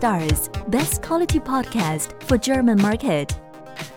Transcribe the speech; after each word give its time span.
Stars, 0.00 0.48
best 0.68 1.02
quality 1.02 1.38
podcast 1.38 2.14
for 2.26 2.38
German 2.38 2.80
market. 2.80 3.36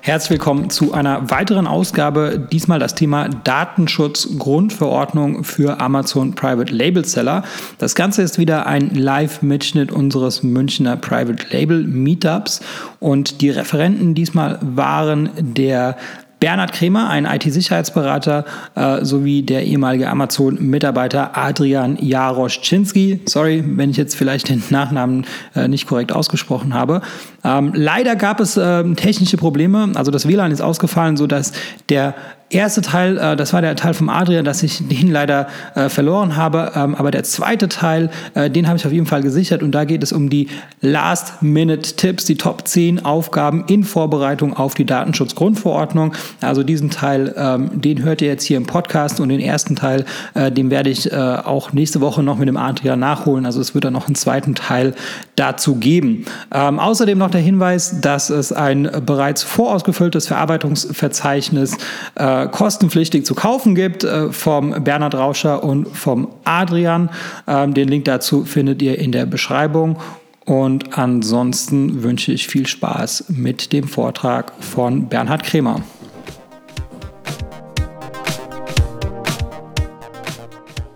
Herzlich 0.01 0.31
willkommen 0.31 0.69
zu 0.69 0.93
einer 0.93 1.31
weiteren 1.31 1.65
Ausgabe. 1.65 2.45
Diesmal 2.51 2.77
das 2.77 2.93
Thema 2.93 3.29
Datenschutz 3.29 4.37
Grundverordnung 4.37 5.45
für 5.45 5.79
Amazon 5.79 6.35
Private 6.35 6.73
Label 6.73 7.05
Seller. 7.05 7.43
Das 7.77 7.95
Ganze 7.95 8.21
ist 8.21 8.37
wieder 8.37 8.65
ein 8.65 8.93
Live-Mitschnitt 8.93 9.93
unseres 9.93 10.43
Münchner 10.43 10.97
Private 10.97 11.45
Label 11.51 11.85
Meetups 11.85 12.59
und 12.99 13.39
die 13.39 13.49
Referenten 13.49 14.13
diesmal 14.13 14.59
waren 14.61 15.29
der 15.37 15.95
Bernhard 16.43 16.73
Kremer, 16.73 17.09
ein 17.09 17.23
IT-Sicherheitsberater, 17.23 18.43
äh, 18.75 19.05
sowie 19.05 19.43
der 19.43 19.63
ehemalige 19.63 20.09
Amazon-Mitarbeiter 20.09 21.37
Adrian 21.37 21.97
Jaroszczynski. 22.01 23.21
Sorry, 23.27 23.63
wenn 23.65 23.91
ich 23.91 23.95
jetzt 23.95 24.17
vielleicht 24.17 24.49
den 24.49 24.61
Nachnamen 24.69 25.25
äh, 25.55 25.69
nicht 25.69 25.87
korrekt 25.87 26.11
ausgesprochen 26.11 26.73
habe. 26.73 27.01
Ähm, 27.45 27.71
leider 27.73 28.17
gab 28.17 28.41
es 28.41 28.57
äh, 28.57 28.83
technische 28.95 29.37
Probleme. 29.37 29.93
Also 29.95 30.11
das 30.11 30.27
WLAN 30.27 30.51
ist 30.51 30.59
ausgefallen, 30.59 31.15
sodass 31.15 31.53
der 31.87 32.13
erste 32.53 32.81
Teil, 32.81 33.17
äh, 33.17 33.35
das 33.35 33.53
war 33.53 33.61
der 33.61 33.75
Teil 33.75 33.93
vom 33.93 34.09
Adrian, 34.09 34.45
dass 34.45 34.63
ich 34.63 34.87
den 34.87 35.11
leider 35.11 35.47
äh, 35.75 35.89
verloren 35.89 36.35
habe. 36.35 36.71
Ähm, 36.75 36.95
aber 36.95 37.11
der 37.11 37.23
zweite 37.23 37.69
Teil, 37.69 38.09
äh, 38.33 38.49
den 38.49 38.67
habe 38.67 38.77
ich 38.77 38.85
auf 38.85 38.91
jeden 38.91 39.05
Fall 39.05 39.21
gesichert. 39.21 39.63
Und 39.63 39.71
da 39.71 39.85
geht 39.85 40.03
es 40.03 40.11
um 40.11 40.29
die 40.29 40.47
Last-Minute-Tipps, 40.81 42.25
die 42.25 42.35
Top 42.35 42.67
10 42.67 43.05
Aufgaben 43.05 43.65
in 43.67 43.83
Vorbereitung 43.83 44.55
auf 44.55 44.73
die 44.73 44.85
Datenschutzgrundverordnung. 44.85 46.13
Also 46.41 46.63
diesen 46.63 46.89
Teil, 46.89 47.33
ähm, 47.37 47.81
den 47.81 48.03
hört 48.03 48.21
ihr 48.21 48.27
jetzt 48.27 48.43
hier 48.43 48.57
im 48.57 48.65
Podcast. 48.65 49.19
Und 49.19 49.29
den 49.29 49.39
ersten 49.39 49.75
Teil, 49.75 50.05
äh, 50.33 50.51
den 50.51 50.69
werde 50.69 50.89
ich 50.89 51.11
äh, 51.11 51.15
auch 51.15 51.73
nächste 51.73 52.01
Woche 52.01 52.23
noch 52.23 52.37
mit 52.37 52.47
dem 52.47 52.57
Adrian 52.57 52.99
nachholen. 52.99 53.45
Also 53.45 53.61
es 53.61 53.73
wird 53.73 53.85
dann 53.85 53.93
noch 53.93 54.07
einen 54.07 54.15
zweiten 54.15 54.55
Teil 54.55 54.93
dazu 55.35 55.75
geben. 55.75 56.25
Ähm, 56.53 56.79
außerdem 56.79 57.17
noch 57.17 57.31
der 57.31 57.41
Hinweis, 57.41 57.99
dass 58.01 58.29
es 58.29 58.53
ein 58.53 58.89
bereits 59.05 59.43
vorausgefülltes 59.43 60.27
Verarbeitungsverzeichnis 60.27 61.77
äh, 62.15 62.47
kostenpflichtig 62.47 63.25
zu 63.25 63.35
kaufen 63.35 63.75
gibt 63.75 64.03
äh, 64.03 64.31
vom 64.31 64.83
Bernhard 64.83 65.15
Rauscher 65.15 65.63
und 65.63 65.87
vom 65.87 66.29
Adrian. 66.43 67.09
Ähm, 67.47 67.73
den 67.73 67.87
Link 67.87 68.05
dazu 68.05 68.45
findet 68.45 68.81
ihr 68.81 68.99
in 68.99 69.11
der 69.11 69.25
Beschreibung. 69.25 69.97
Und 70.45 70.97
ansonsten 70.97 72.03
wünsche 72.03 72.33
ich 72.33 72.47
viel 72.47 72.67
Spaß 72.67 73.25
mit 73.29 73.71
dem 73.71 73.87
Vortrag 73.87 74.51
von 74.59 75.07
Bernhard 75.07 75.43
Kremer. 75.43 75.81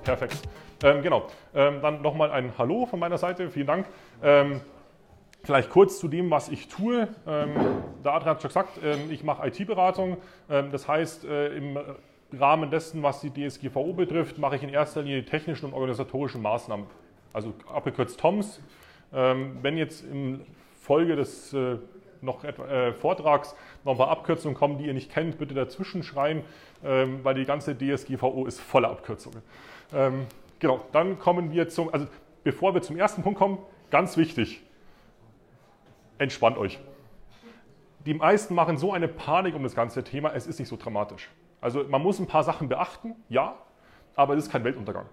Perfekt. 0.04 0.36
Ähm, 0.84 1.02
genau. 1.02 1.28
Ähm, 1.58 1.82
dann 1.82 2.02
nochmal 2.02 2.32
ein 2.32 2.54
Hallo 2.58 2.86
von 2.86 3.00
meiner 3.00 3.18
Seite. 3.18 3.50
Vielen 3.50 3.68
Dank. 3.68 3.88
Ähm, 4.24 4.62
Vielleicht 5.44 5.70
kurz 5.70 6.00
zu 6.00 6.10
dem, 6.10 6.30
was 6.30 6.50
ich 6.50 6.68
tue. 6.68 7.08
Ähm, 7.26 7.52
der 8.04 8.14
Adrian 8.16 8.36
hat 8.36 8.42
schon 8.42 8.50
gesagt, 8.50 8.80
ähm, 8.84 9.10
ich 9.10 9.24
mache 9.24 9.48
IT-Beratung. 9.48 10.18
Ähm, 10.50 10.72
das 10.74 10.90
heißt, 10.90 11.24
äh, 11.24 11.56
im 11.56 11.80
Rahmen 12.38 12.70
dessen, 12.70 13.02
was 13.02 13.22
die 13.22 13.32
DSGVO 13.32 13.94
betrifft, 13.94 14.40
mache 14.40 14.58
ich 14.58 14.64
in 14.64 14.68
erster 14.68 15.04
Linie 15.04 15.22
die 15.22 15.30
technischen 15.30 15.68
und 15.68 15.74
organisatorischen 15.74 16.42
Maßnahmen. 16.42 16.86
Also 17.32 17.54
abgekürzt 17.74 18.20
TOMS. 18.20 18.60
Ähm, 19.14 19.60
wenn 19.62 19.78
jetzt 19.78 20.04
in 20.04 20.42
Folge 20.82 21.16
des 21.16 21.54
äh, 21.54 21.78
noch 22.20 22.44
äh, 22.44 22.92
Vortrags 22.92 23.56
noch 23.86 23.94
ein 23.94 23.98
paar 23.98 24.10
Abkürzungen 24.10 24.58
kommen, 24.58 24.78
die 24.80 24.88
ihr 24.88 24.94
nicht 24.94 25.14
kennt, 25.14 25.38
bitte 25.38 25.54
dazwischen 25.54 26.04
schreien, 26.04 26.44
ähm, 26.84 27.22
weil 27.24 27.36
die 27.36 27.46
ganze 27.46 27.74
DSGVO 27.74 28.46
ist 28.48 28.60
voller 28.60 28.90
Abkürzungen. 28.90 29.42
Genau, 30.60 30.82
dann 30.92 31.20
kommen 31.20 31.52
wir 31.52 31.70
zum, 31.70 31.94
also 31.94 32.08
bevor 32.44 32.74
wir 32.74 32.82
zum 32.82 32.98
ersten 32.98 33.24
Punkt 33.24 33.38
kommen, 33.38 33.60
ganz 33.92 34.18
wichtig, 34.18 34.62
entspannt 36.18 36.58
euch. 36.58 36.80
Die 38.06 38.14
meisten 38.14 38.56
machen 38.56 38.78
so 38.78 38.94
eine 38.94 39.08
Panik 39.08 39.56
um 39.56 39.64
das 39.64 39.76
ganze 39.76 40.04
Thema, 40.04 40.34
es 40.34 40.48
ist 40.48 40.60
nicht 40.60 40.70
so 40.70 40.78
dramatisch. 40.78 41.30
Also 41.62 41.84
man 41.84 42.02
muss 42.02 42.20
ein 42.20 42.28
paar 42.28 42.44
Sachen 42.44 42.70
beachten, 42.70 43.16
ja, 43.30 43.56
aber 44.16 44.36
es 44.36 44.46
ist 44.46 44.52
kein 44.52 44.64
Weltuntergang. 44.64 45.08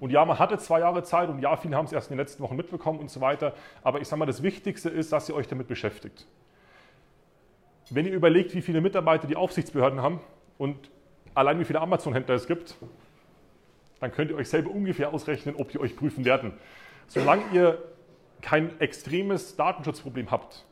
Und 0.00 0.10
ja, 0.10 0.24
man 0.24 0.38
hatte 0.38 0.58
zwei 0.58 0.80
Jahre 0.80 1.02
Zeit 1.02 1.28
und 1.28 1.38
ja, 1.38 1.56
viele 1.56 1.76
haben 1.76 1.86
es 1.86 1.92
erst 1.92 2.10
in 2.10 2.16
den 2.16 2.18
letzten 2.18 2.42
Wochen 2.42 2.56
mitbekommen 2.56 2.98
und 2.98 3.10
so 3.10 3.20
weiter. 3.20 3.54
Aber 3.82 4.00
ich 4.00 4.08
sage 4.08 4.18
mal, 4.18 4.26
das 4.26 4.42
Wichtigste 4.42 4.90
ist, 4.90 5.12
dass 5.12 5.28
ihr 5.28 5.34
euch 5.34 5.48
damit 5.48 5.68
beschäftigt. 5.68 6.26
Wenn 7.90 8.06
ihr 8.06 8.12
überlegt, 8.12 8.54
wie 8.54 8.62
viele 8.62 8.80
Mitarbeiter 8.80 9.26
die 9.26 9.36
Aufsichtsbehörden 9.36 10.02
haben 10.02 10.20
und 10.58 10.90
allein 11.34 11.58
wie 11.60 11.64
viele 11.64 11.80
Amazon-Händler 11.80 12.34
es 12.34 12.46
gibt, 12.46 12.76
dann 14.04 14.12
könnt 14.12 14.30
ihr 14.30 14.36
euch 14.36 14.50
selber 14.50 14.70
ungefähr 14.70 15.14
ausrechnen, 15.14 15.56
ob 15.56 15.70
die 15.70 15.80
euch 15.80 15.96
prüfen 15.96 16.26
werden. 16.26 16.52
Solange 17.06 17.42
ihr 17.54 17.82
kein 18.42 18.78
extremes 18.78 19.56
Datenschutzproblem 19.56 20.30
habt, 20.30 20.66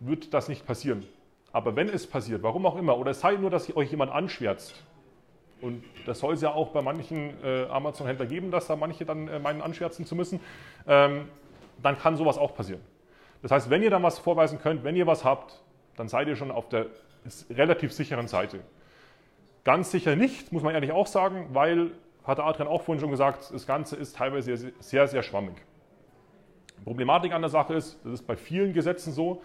wird 0.00 0.34
das 0.34 0.48
nicht 0.48 0.66
passieren. 0.66 1.06
Aber 1.52 1.76
wenn 1.76 1.88
es 1.88 2.08
passiert, 2.08 2.42
warum 2.42 2.66
auch 2.66 2.76
immer, 2.76 2.98
oder 2.98 3.12
es 3.12 3.20
sei 3.20 3.36
nur, 3.36 3.48
dass 3.48 3.74
euch 3.76 3.92
jemand 3.92 4.10
anschwärzt, 4.10 4.82
und 5.60 5.84
das 6.04 6.18
soll 6.18 6.34
es 6.34 6.40
ja 6.40 6.52
auch 6.52 6.70
bei 6.70 6.82
manchen 6.82 7.40
äh, 7.44 7.66
Amazon-Händlern 7.66 8.28
geben, 8.28 8.50
dass 8.50 8.66
da 8.66 8.74
manche 8.74 9.04
dann 9.04 9.28
äh, 9.28 9.38
meinen, 9.38 9.62
anschwärzen 9.62 10.04
zu 10.04 10.16
müssen, 10.16 10.40
ähm, 10.88 11.28
dann 11.80 11.96
kann 11.96 12.16
sowas 12.16 12.38
auch 12.38 12.56
passieren. 12.56 12.80
Das 13.40 13.52
heißt, 13.52 13.70
wenn 13.70 13.84
ihr 13.84 13.90
dann 13.90 14.02
was 14.02 14.18
vorweisen 14.18 14.58
könnt, 14.58 14.82
wenn 14.82 14.96
ihr 14.96 15.06
was 15.06 15.24
habt, 15.24 15.62
dann 15.96 16.08
seid 16.08 16.26
ihr 16.26 16.34
schon 16.34 16.50
auf 16.50 16.68
der 16.70 16.86
relativ 17.50 17.92
sicheren 17.92 18.26
Seite. 18.26 18.64
Ganz 19.64 19.90
sicher 19.90 20.16
nicht, 20.16 20.52
muss 20.52 20.62
man 20.62 20.74
ehrlich 20.74 20.92
auch 20.92 21.06
sagen, 21.06 21.48
weil, 21.52 21.92
hat 22.24 22.38
der 22.38 22.46
Adrian 22.46 22.68
auch 22.68 22.82
vorhin 22.82 23.00
schon 23.00 23.10
gesagt, 23.10 23.52
das 23.52 23.66
Ganze 23.66 23.96
ist 23.96 24.16
teilweise 24.16 24.56
sehr, 24.56 24.72
sehr, 24.78 25.08
sehr 25.08 25.22
schwammig. 25.22 25.54
Problematik 26.84 27.32
an 27.32 27.42
der 27.42 27.50
Sache 27.50 27.74
ist, 27.74 27.98
das 28.04 28.14
ist 28.14 28.26
bei 28.26 28.36
vielen 28.36 28.72
Gesetzen 28.72 29.12
so, 29.12 29.42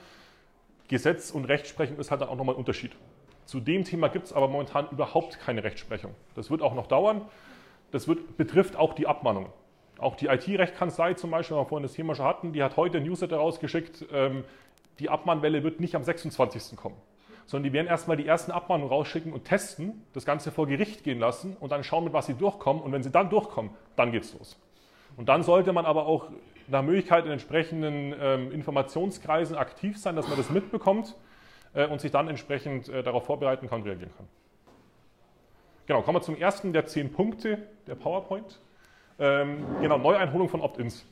Gesetz 0.88 1.32
und 1.32 1.46
Rechtsprechung 1.46 1.98
ist 1.98 2.12
halt 2.12 2.22
dann 2.22 2.30
auch 2.30 2.36
nochmal 2.36 2.56
ein 2.56 2.60
Unterschied. 2.60 2.92
Zu 3.46 3.60
dem 3.60 3.84
Thema 3.84 4.08
gibt 4.08 4.26
es 4.26 4.34
aber 4.34 4.48
momentan 4.48 4.88
überhaupt 4.90 5.40
keine 5.40 5.64
Rechtsprechung. 5.64 6.14
Das 6.36 6.50
wird 6.50 6.62
auch 6.62 6.74
noch 6.74 6.88
dauern. 6.88 7.22
Das 7.92 8.08
wird, 8.08 8.38
betrifft 8.38 8.76
auch 8.76 8.94
die 8.94 9.08
Abmahnungen. 9.08 9.50
Auch 9.98 10.16
die 10.16 10.28
IT-Rechtkanzlei 10.28 11.14
zum 11.14 11.32
Beispiel, 11.32 11.56
wenn 11.56 11.64
wir 11.64 11.68
vorhin 11.68 11.84
das 11.84 11.94
Thema 11.94 12.16
schon 12.16 12.26
hatten, 12.26 12.54
die 12.54 12.64
hat 12.64 12.76
heute 12.76 12.98
ein 12.98 13.04
Newsletter 13.04 13.38
rausgeschickt, 13.38 14.06
ähm, 14.12 14.44
die 15.00 15.10
Abmahnwelle 15.10 15.64
wird 15.64 15.80
nicht 15.80 15.96
am 15.96 16.04
26. 16.04 16.78
kommen, 16.78 16.96
sondern 17.46 17.70
die 17.70 17.74
werden 17.74 17.88
erstmal 17.88 18.18
die 18.18 18.26
ersten 18.26 18.52
Abmahnungen 18.52 18.90
rausschicken 18.92 19.34
und 19.34 19.46
testen, 19.46 20.04
das 20.14 20.26
Ganze 20.26 20.52
vor 20.52 20.68
Gericht 20.68 21.04
gehen 21.04 21.20
lassen 21.20 21.56
und 21.60 21.72
dann 21.72 21.84
schauen, 21.84 22.04
mit 22.04 22.14
was 22.14 22.26
sie 22.26 22.34
durchkommen. 22.34 22.82
Und 22.82 22.92
wenn 22.92 23.04
sie 23.04 23.12
dann 23.12 23.30
durchkommen, 23.30 23.72
dann 23.96 24.12
geht's 24.12 24.34
los. 24.34 24.60
Und 25.18 25.30
dann 25.30 25.44
sollte 25.44 25.72
man 25.72 25.86
aber 25.86 26.08
auch 26.08 26.30
nach 26.68 26.82
Möglichkeit 26.82 27.26
in 27.26 27.32
entsprechenden 27.32 28.14
ähm, 28.20 28.52
Informationskreisen 28.52 29.56
aktiv 29.56 29.98
sein, 29.98 30.16
dass 30.16 30.28
man 30.28 30.38
das 30.38 30.50
mitbekommt 30.50 31.16
äh, 31.74 31.88
und 31.88 32.02
sich 32.02 32.12
dann 32.12 32.28
entsprechend 32.28 32.90
äh, 32.90 33.04
darauf 33.04 33.26
vorbereiten 33.26 33.70
kann 33.70 33.82
und 33.82 33.88
reagieren 33.88 34.12
kann. 34.18 34.28
Genau, 35.86 36.02
kommen 36.02 36.18
wir 36.18 36.22
zum 36.24 36.36
ersten 36.36 36.74
der 36.74 36.88
zehn 36.88 37.12
Punkte 37.12 37.60
der 37.86 37.94
PowerPoint. 37.94 38.60
Ähm, 39.20 39.64
genau, 39.82 40.00
Neueinholung 40.00 40.50
von 40.50 40.62
Opt-ins. 40.62 41.06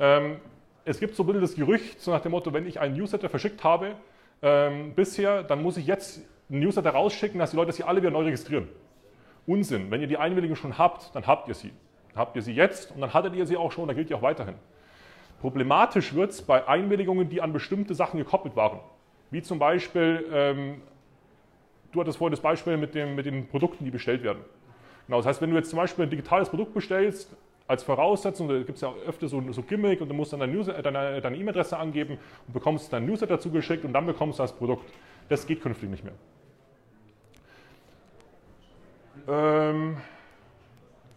Ähm, 0.00 0.40
es 0.84 0.98
gibt 0.98 1.14
so 1.14 1.22
ein 1.22 1.26
bisschen 1.26 1.42
das 1.42 1.54
Gerücht, 1.54 2.00
so 2.00 2.10
nach 2.10 2.20
dem 2.20 2.32
Motto, 2.32 2.52
wenn 2.52 2.66
ich 2.66 2.80
einen 2.80 2.96
Newsletter 2.96 3.28
verschickt 3.28 3.62
habe 3.62 3.94
ähm, 4.42 4.94
bisher, 4.94 5.42
dann 5.42 5.62
muss 5.62 5.76
ich 5.76 5.86
jetzt 5.86 6.20
einen 6.48 6.60
Newsletter 6.60 6.90
rausschicken, 6.90 7.38
dass 7.38 7.50
die 7.50 7.56
Leute 7.56 7.72
sich 7.72 7.84
alle 7.84 8.00
wieder 8.00 8.10
neu 8.10 8.22
registrieren. 8.24 8.68
Unsinn. 9.46 9.90
Wenn 9.90 10.00
ihr 10.00 10.06
die 10.06 10.16
Einwilligung 10.16 10.56
schon 10.56 10.76
habt, 10.76 11.14
dann 11.14 11.26
habt 11.26 11.48
ihr 11.48 11.54
sie. 11.54 11.72
Dann 12.12 12.18
habt 12.18 12.36
ihr 12.36 12.42
sie 12.42 12.52
jetzt 12.52 12.92
und 12.92 13.00
dann 13.00 13.14
hattet 13.14 13.34
ihr 13.34 13.46
sie 13.46 13.56
auch 13.56 13.72
schon, 13.72 13.86
dann 13.86 13.96
gilt 13.96 14.10
die 14.10 14.14
auch 14.14 14.22
weiterhin. 14.22 14.54
Problematisch 15.40 16.14
wird 16.14 16.30
es 16.30 16.42
bei 16.42 16.66
Einwilligungen, 16.66 17.28
die 17.28 17.40
an 17.40 17.52
bestimmte 17.52 17.94
Sachen 17.94 18.18
gekoppelt 18.18 18.56
waren. 18.56 18.80
Wie 19.30 19.42
zum 19.42 19.58
Beispiel, 19.58 20.26
ähm, 20.32 20.82
du 21.92 22.00
hattest 22.00 22.18
vorhin 22.18 22.32
das 22.32 22.40
Beispiel 22.40 22.76
mit, 22.76 22.94
dem, 22.94 23.14
mit 23.14 23.26
den 23.26 23.46
Produkten, 23.48 23.84
die 23.84 23.90
bestellt 23.90 24.22
werden. 24.22 24.42
Genau, 25.06 25.18
das 25.18 25.26
heißt, 25.26 25.42
wenn 25.42 25.50
du 25.50 25.56
jetzt 25.56 25.70
zum 25.70 25.76
Beispiel 25.76 26.04
ein 26.04 26.10
digitales 26.10 26.48
Produkt 26.48 26.74
bestellst, 26.74 27.36
als 27.68 27.82
Voraussetzung, 27.82 28.48
da 28.48 28.58
gibt 28.58 28.76
es 28.76 28.80
ja 28.80 28.92
öfter 29.06 29.28
so, 29.28 29.42
so 29.52 29.62
Gimmick 29.62 30.00
und 30.00 30.08
du 30.08 30.14
musst 30.14 30.32
dann 30.32 30.40
deine, 30.40 31.20
E-Mail-Adresse 31.36 31.76
angeben 31.76 32.18
und 32.46 32.52
bekommst 32.52 32.92
dann 32.92 33.06
Newsletter 33.06 33.40
zugeschickt 33.40 33.84
und 33.84 33.92
dann 33.92 34.06
bekommst 34.06 34.38
du 34.38 34.44
das 34.44 34.52
Produkt. 34.52 34.90
Das 35.28 35.46
geht 35.46 35.60
künftig 35.60 35.90
nicht 35.90 36.04
mehr. 36.04 36.14
Ähm, 39.28 39.96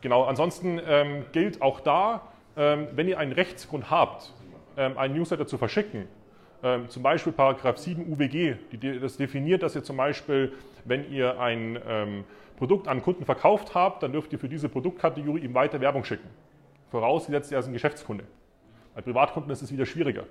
genau, 0.02 0.24
ansonsten 0.24 0.82
ähm, 0.84 1.26
gilt 1.32 1.62
auch 1.62 1.80
da, 1.82 2.22
ähm, 2.58 2.88
wenn 2.94 3.08
ihr 3.08 3.20
einen 3.20 3.34
Rechtsgrund 3.34 3.92
habt, 3.92 4.34
ähm, 4.78 4.98
einen 4.98 5.16
Newsletter 5.16 5.46
zu 5.46 5.60
verschicken, 5.60 6.08
ähm, 6.64 6.90
zum 6.90 7.04
Beispiel 7.04 7.34
Paragraph 7.34 7.78
7 7.78 8.12
UWG, 8.12 8.56
das 9.02 9.18
definiert, 9.18 9.64
dass 9.64 9.76
ihr 9.76 9.84
zum 9.84 9.98
Beispiel, 9.98 10.54
wenn 10.86 11.12
ihr 11.12 11.40
ein 11.40 12.26
Produkt 12.58 12.88
an 12.88 13.02
Kunden 13.02 13.26
verkauft 13.26 13.74
habt, 13.76 14.04
dann 14.04 14.12
dürft 14.12 14.34
ihr 14.34 14.40
für 14.40 14.50
diese 14.50 14.70
Produktkategorie 14.70 15.42
ihm 15.42 15.54
weiter 15.54 15.80
Werbung 15.80 16.04
schicken. 16.04 16.28
Vorausgesetzt, 16.92 17.52
er 17.52 17.60
ist 17.60 17.68
ein 17.68 17.74
Geschäftskunde. 17.74 18.24
Bei 18.96 19.02
Privatkunden 19.02 19.52
ist 19.52 19.62
es 19.62 19.72
wieder 19.72 19.86
schwieriger. 19.86 20.26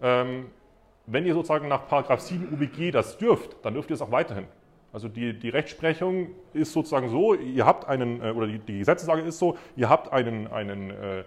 wenn 0.00 1.26
ihr 1.26 1.34
sozusagen 1.34 1.68
nach 1.68 1.86
Paragraph 1.86 2.20
7 2.20 2.52
UWG 2.52 2.90
das 2.90 3.18
dürft, 3.18 3.56
dann 3.64 3.74
dürft 3.74 3.90
ihr 3.90 3.94
es 3.94 4.02
auch 4.02 4.10
weiterhin. 4.10 4.46
Also 4.92 5.08
die, 5.08 5.32
die 5.38 5.48
Rechtsprechung 5.48 6.28
ist 6.52 6.72
sozusagen 6.72 7.08
so, 7.08 7.34
ihr 7.34 7.64
habt 7.64 7.88
einen, 7.88 8.22
äh, 8.22 8.30
oder 8.30 8.46
die, 8.46 8.58
die 8.58 8.78
Gesetzeslage 8.80 9.22
ist 9.22 9.38
so, 9.38 9.56
ihr 9.74 9.88
habt 9.88 10.12
einen, 10.12 10.46
einen, 10.48 10.90
äh, 10.90 11.24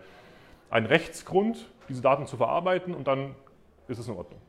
einen 0.70 0.86
Rechtsgrund 0.86 1.68
diese 1.90 2.02
Daten 2.02 2.28
zu 2.28 2.38
verarbeiten 2.38 2.94
und 2.94 3.08
dann 3.08 3.36
ist 3.88 4.00
es 4.00 4.08
in 4.08 4.18
Ordnung. 4.18 4.42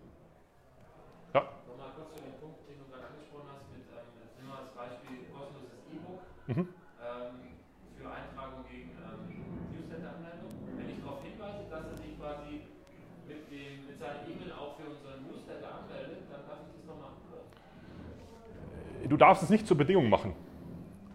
Ja? 1.34 1.42
Nochmal 1.68 1.92
kurz 1.96 2.16
zu 2.16 2.22
dem 2.24 2.36
Punkt, 2.40 2.64
den 2.64 2.80
du 2.80 2.84
gerade 2.88 3.12
angesprochen 3.12 3.48
hast, 3.52 3.68
mit, 3.68 3.84
ähm, 3.92 4.08
jetzt 4.24 4.36
nehmen 4.40 4.48
wir 4.48 4.58
als 4.64 4.72
Beispiel 4.72 5.28
kostenloses 5.28 5.80
E-Book 5.92 6.22
mhm. 6.48 6.64
ähm, 7.04 7.34
für 7.96 8.08
Eintragung 8.08 8.64
gegen 8.64 8.96
ähm, 8.96 9.20
Newsletter-Anmeldung. 9.76 10.52
Wenn 10.76 10.88
ich 10.88 11.00
darauf 11.04 11.20
hinweise, 11.20 11.68
dass 11.68 11.84
er 11.84 11.96
sich 12.00 12.12
quasi 12.16 12.64
mit, 13.28 13.42
dem, 13.52 13.84
mit 13.84 13.96
seiner 14.00 14.24
E-Mail 14.24 14.52
auch 14.56 14.80
für 14.80 14.88
unseren 14.88 15.20
Newsletter 15.28 15.68
anmeldet, 15.68 16.24
dann 16.32 16.42
darf 16.48 16.64
ich 16.64 16.72
das 16.80 16.84
noch 16.88 17.00
machen. 17.00 17.20
Du 19.06 19.16
darfst 19.16 19.42
es 19.42 19.50
nicht 19.50 19.66
zur 19.66 19.76
Bedingung 19.76 20.08
machen. 20.08 20.34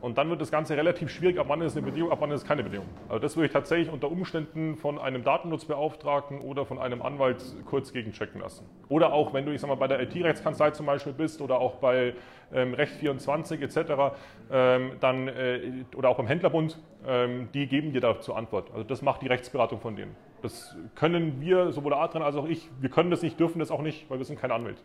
Und 0.02 0.18
dann 0.18 0.30
wird 0.30 0.42
das 0.42 0.52
Ganze 0.52 0.76
relativ 0.76 1.10
schwierig, 1.12 1.40
ab 1.40 1.46
wann 1.50 1.62
ist 1.62 1.78
eine 1.78 1.86
Bedingung, 1.86 2.12
ab 2.12 2.18
wann 2.22 2.32
ist 2.32 2.46
keine 2.48 2.64
Bedingung. 2.64 2.88
Also 3.08 3.20
das 3.20 3.36
würde 3.36 3.48
ich 3.48 3.54
tatsächlich 3.54 3.90
unter 3.90 4.10
Umständen 4.10 4.76
von 4.76 4.98
einem 4.98 5.24
Datennutzbeauftragten 5.24 6.42
oder 6.42 6.66
von 6.66 6.80
einem 6.80 7.02
Anwalt 7.02 7.44
kurz 7.66 7.94
gegenchecken 7.94 8.42
lassen. 8.42 8.68
Oder 8.90 9.14
auch, 9.14 9.34
wenn 9.34 9.46
du, 9.46 9.54
ich 9.54 9.62
sag 9.62 9.68
mal, 9.68 9.76
bei 9.76 9.88
der 9.88 10.02
IT-Rechtskanzlei 10.02 10.72
zum 10.72 10.88
Beispiel 10.88 11.14
bist 11.14 11.40
oder 11.42 11.60
auch 11.60 11.76
bei 11.76 12.16
ähm, 12.54 12.74
Recht24 12.74 13.62
etc., 13.62 14.16
ähm, 14.52 14.94
dann, 15.00 15.28
äh, 15.28 15.86
oder 15.96 16.10
auch 16.10 16.18
beim 16.18 16.28
Händlerbund, 16.28 16.80
ähm, 17.08 17.50
die 17.54 17.68
geben 17.68 17.94
dir 17.94 18.02
dazu 18.02 18.34
Antwort. 18.34 18.72
Also 18.72 18.84
das 18.84 19.02
macht 19.02 19.22
die 19.22 19.28
Rechtsberatung 19.28 19.80
von 19.80 19.96
denen. 19.96 20.16
Das 20.42 20.76
können 20.96 21.40
wir, 21.40 21.72
sowohl 21.72 21.94
Adrian 21.94 22.24
als 22.24 22.36
auch 22.36 22.48
ich, 22.48 22.70
wir 22.80 22.90
können 22.90 23.12
das 23.12 23.22
nicht, 23.22 23.40
dürfen 23.40 23.60
das 23.60 23.72
auch 23.72 23.82
nicht, 23.82 24.10
weil 24.10 24.18
wir 24.18 24.26
sind 24.26 24.40
keine 24.40 24.54
Anwälte. 24.56 24.82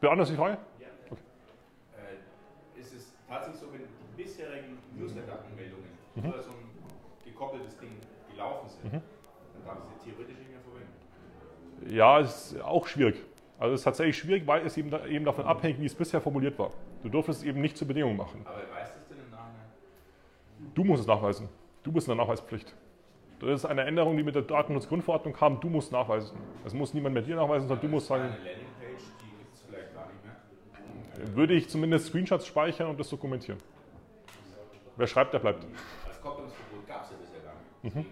Beantwortet 0.00 0.34
die 0.34 0.38
Frage? 0.38 0.58
Ja. 0.78 0.86
Okay. 1.10 1.20
Äh, 1.96 2.80
ist 2.80 2.92
es 2.94 3.14
tatsächlich 3.28 3.60
so, 3.60 3.72
wenn 3.72 3.80
die 3.80 4.22
bisherigen 4.22 4.78
Newsletter-Anmeldungen 4.98 5.86
mhm. 6.16 6.30
über 6.30 6.42
so 6.42 6.50
ein 6.50 6.56
gekoppeltes 7.24 7.78
Ding 7.78 7.90
gelaufen 8.30 8.68
sind, 8.68 8.92
mhm. 8.92 9.02
dann 9.54 9.64
darf 9.64 9.78
ich 9.78 10.02
sie 10.02 10.10
theoretisch 10.10 10.38
nicht 10.38 10.50
mehr 10.50 10.60
verwenden? 10.60 11.94
Ja, 11.94 12.18
ist 12.18 12.60
auch 12.62 12.86
schwierig. 12.86 13.16
Also 13.58 13.74
es 13.74 13.80
ist 13.80 13.84
tatsächlich 13.84 14.18
schwierig, 14.18 14.46
weil 14.46 14.66
es 14.66 14.76
eben, 14.76 14.92
eben 15.08 15.24
davon 15.24 15.44
abhängt, 15.46 15.80
wie 15.80 15.86
es 15.86 15.94
bisher 15.94 16.20
formuliert 16.20 16.58
war. 16.58 16.70
Du 17.02 17.08
durftest 17.08 17.40
es 17.40 17.46
eben 17.46 17.60
nicht 17.60 17.76
zur 17.76 17.88
Bedingung 17.88 18.16
machen. 18.16 18.42
Aber 18.44 18.56
wer 18.56 18.82
weiß 18.82 18.94
das 18.94 19.08
denn 19.08 19.18
im 19.18 19.30
Nachhinein? 19.30 19.66
Du 20.74 20.84
musst 20.84 21.02
es 21.02 21.06
nachweisen. 21.06 21.48
Du 21.82 21.92
bist 21.92 22.06
in 22.06 22.16
der 22.16 22.24
Nachweispflicht. 22.24 22.74
Das 23.38 23.50
ist 23.50 23.64
eine 23.66 23.84
Änderung, 23.84 24.16
die 24.16 24.22
mit 24.22 24.34
der 24.34 24.42
Datenschutzgrundverordnung 24.42 25.34
kam. 25.34 25.60
Du 25.60 25.68
musst 25.68 25.92
nachweisen. 25.92 26.38
Es 26.64 26.74
muss 26.74 26.94
niemand 26.94 27.14
mehr 27.14 27.22
dir 27.22 27.36
nachweisen, 27.36 27.68
sondern 27.68 27.86
du 27.86 27.94
musst 27.94 28.06
sagen. 28.06 28.22
Eine 28.24 28.32
Landingpage, 28.32 29.04
die 29.22 29.36
gibt 29.38 29.54
es 29.54 29.62
vielleicht 29.62 29.94
gar 29.94 30.06
nicht 30.06 30.24
mehr. 30.24 31.36
Würde 31.36 31.54
ich 31.54 31.68
zumindest 31.68 32.06
Screenshots 32.06 32.46
speichern 32.46 32.88
und 32.88 32.98
das 32.98 33.08
dokumentieren. 33.08 33.60
Wer 34.96 35.06
schreibt, 35.06 35.34
der 35.34 35.38
bleibt. 35.38 35.64
Als 36.06 36.20
Kopplungsverbot 36.20 36.86
gab 36.86 37.04
es 37.04 37.10
ja 37.10 37.16
bisher 37.18 37.40
gar 37.40 37.52
nicht. 37.52 37.75
Mhm. 37.94 38.06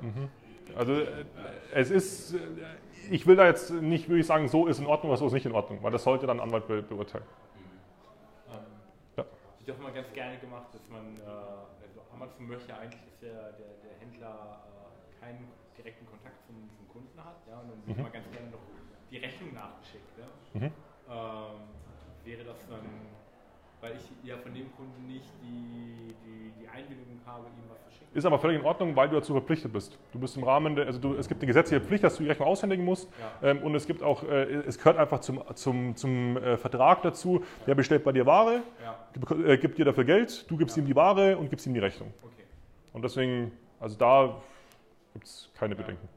Mhm. 0.00 0.28
Also 0.76 0.92
äh, 0.92 1.24
es 1.72 1.90
ist, 1.90 2.34
äh, 2.34 2.38
ich 3.10 3.26
will 3.26 3.36
da 3.36 3.46
jetzt 3.46 3.70
nicht 3.70 4.08
wirklich 4.08 4.26
sagen, 4.26 4.48
so 4.48 4.66
ist 4.66 4.78
in 4.78 4.86
Ordnung 4.86 5.10
oder 5.10 5.18
so 5.18 5.26
ist 5.26 5.32
nicht 5.32 5.46
in 5.46 5.52
Ordnung, 5.52 5.82
weil 5.82 5.90
das 5.90 6.04
sollte 6.04 6.26
dann 6.26 6.38
ein 6.38 6.44
Anwalt 6.44 6.66
be 6.68 6.82
beurteilen. 6.82 7.24
Mhm. 7.24 8.54
Ähm, 8.54 8.64
ja. 9.16 9.24
Ich 9.60 9.68
habe 9.68 9.80
immer 9.80 9.90
ganz 9.92 10.12
gerne 10.12 10.38
gemacht, 10.38 10.66
dass 10.72 10.86
man, 10.88 11.16
äh, 11.16 11.22
also 11.22 12.00
Amazon 12.14 12.46
möchte 12.46 12.68
ja 12.68 12.78
eigentlich, 12.78 13.02
dass 13.02 13.18
der, 13.20 13.52
der, 13.52 13.72
der 13.82 13.98
Händler 14.00 14.62
äh, 14.68 15.20
keinen 15.20 15.48
direkten 15.76 16.06
Kontakt 16.06 16.44
zum, 16.46 16.68
zum, 16.76 16.88
Kunden 16.88 17.24
hat, 17.24 17.36
ja, 17.48 17.60
und 17.60 17.70
dann 17.70 17.86
wird 17.86 17.96
mhm. 17.96 18.04
immer 18.04 18.10
ganz 18.10 18.30
gerne 18.30 18.50
noch 18.50 18.62
die 19.10 19.18
Rechnung 19.18 19.54
nachgeschickt. 19.54 20.18
Ja? 20.18 20.60
Mhm. 20.60 20.72
Ähm, 21.08 21.68
wäre 22.24 22.44
das 22.44 22.58
dann 22.68 22.84
weil 23.80 23.92
ich 23.96 24.28
ja 24.28 24.36
von 24.36 24.52
dem 24.52 24.70
Kunden 24.74 25.06
nicht 25.06 25.30
die, 25.42 26.14
die, 26.24 26.52
die 26.60 26.68
Einwilligung 26.68 27.20
habe, 27.24 27.46
ihm 27.46 27.70
was 27.70 27.84
zu 27.84 27.92
schicken. 27.92 28.16
Ist 28.16 28.24
aber 28.24 28.38
völlig 28.38 28.58
in 28.58 28.64
Ordnung, 28.64 28.96
weil 28.96 29.08
du 29.08 29.16
dazu 29.16 29.32
verpflichtet 29.32 29.72
bist. 29.72 29.98
Du 30.12 30.18
bist 30.18 30.36
im 30.36 30.44
Rahmen 30.44 30.74
der, 30.74 30.86
also 30.86 30.98
du, 30.98 31.14
es 31.14 31.28
gibt 31.28 31.40
eine 31.40 31.46
gesetzliche 31.46 31.84
Pflicht, 31.84 32.02
dass 32.04 32.16
du 32.16 32.24
die 32.24 32.28
Rechnung 32.28 32.48
aushändigen 32.48 32.84
musst. 32.84 33.08
Ja. 33.42 33.50
Ähm, 33.50 33.62
und 33.62 33.74
es 33.74 33.86
gibt 33.86 34.02
auch, 34.02 34.24
äh, 34.24 34.44
es 34.66 34.78
gehört 34.78 34.98
einfach 34.98 35.20
zum, 35.20 35.42
zum, 35.54 35.96
zum 35.96 36.36
äh, 36.36 36.56
Vertrag 36.56 37.02
dazu, 37.02 37.44
der 37.66 37.74
bestellt 37.74 38.04
bei 38.04 38.12
dir 38.12 38.26
Ware, 38.26 38.62
ja. 38.82 39.36
äh, 39.44 39.58
gibt 39.58 39.78
dir 39.78 39.84
dafür 39.84 40.04
Geld, 40.04 40.50
du 40.50 40.56
gibst 40.56 40.76
ja. 40.76 40.82
ihm 40.82 40.86
die 40.86 40.96
Ware 40.96 41.36
und 41.36 41.50
gibst 41.50 41.66
ihm 41.66 41.74
die 41.74 41.80
Rechnung. 41.80 42.12
Okay. 42.22 42.44
Und 42.92 43.02
deswegen, 43.02 43.52
also 43.78 43.96
da 43.96 44.40
gibt 45.12 45.26
es 45.26 45.50
keine 45.54 45.76
Bedenken. 45.76 46.08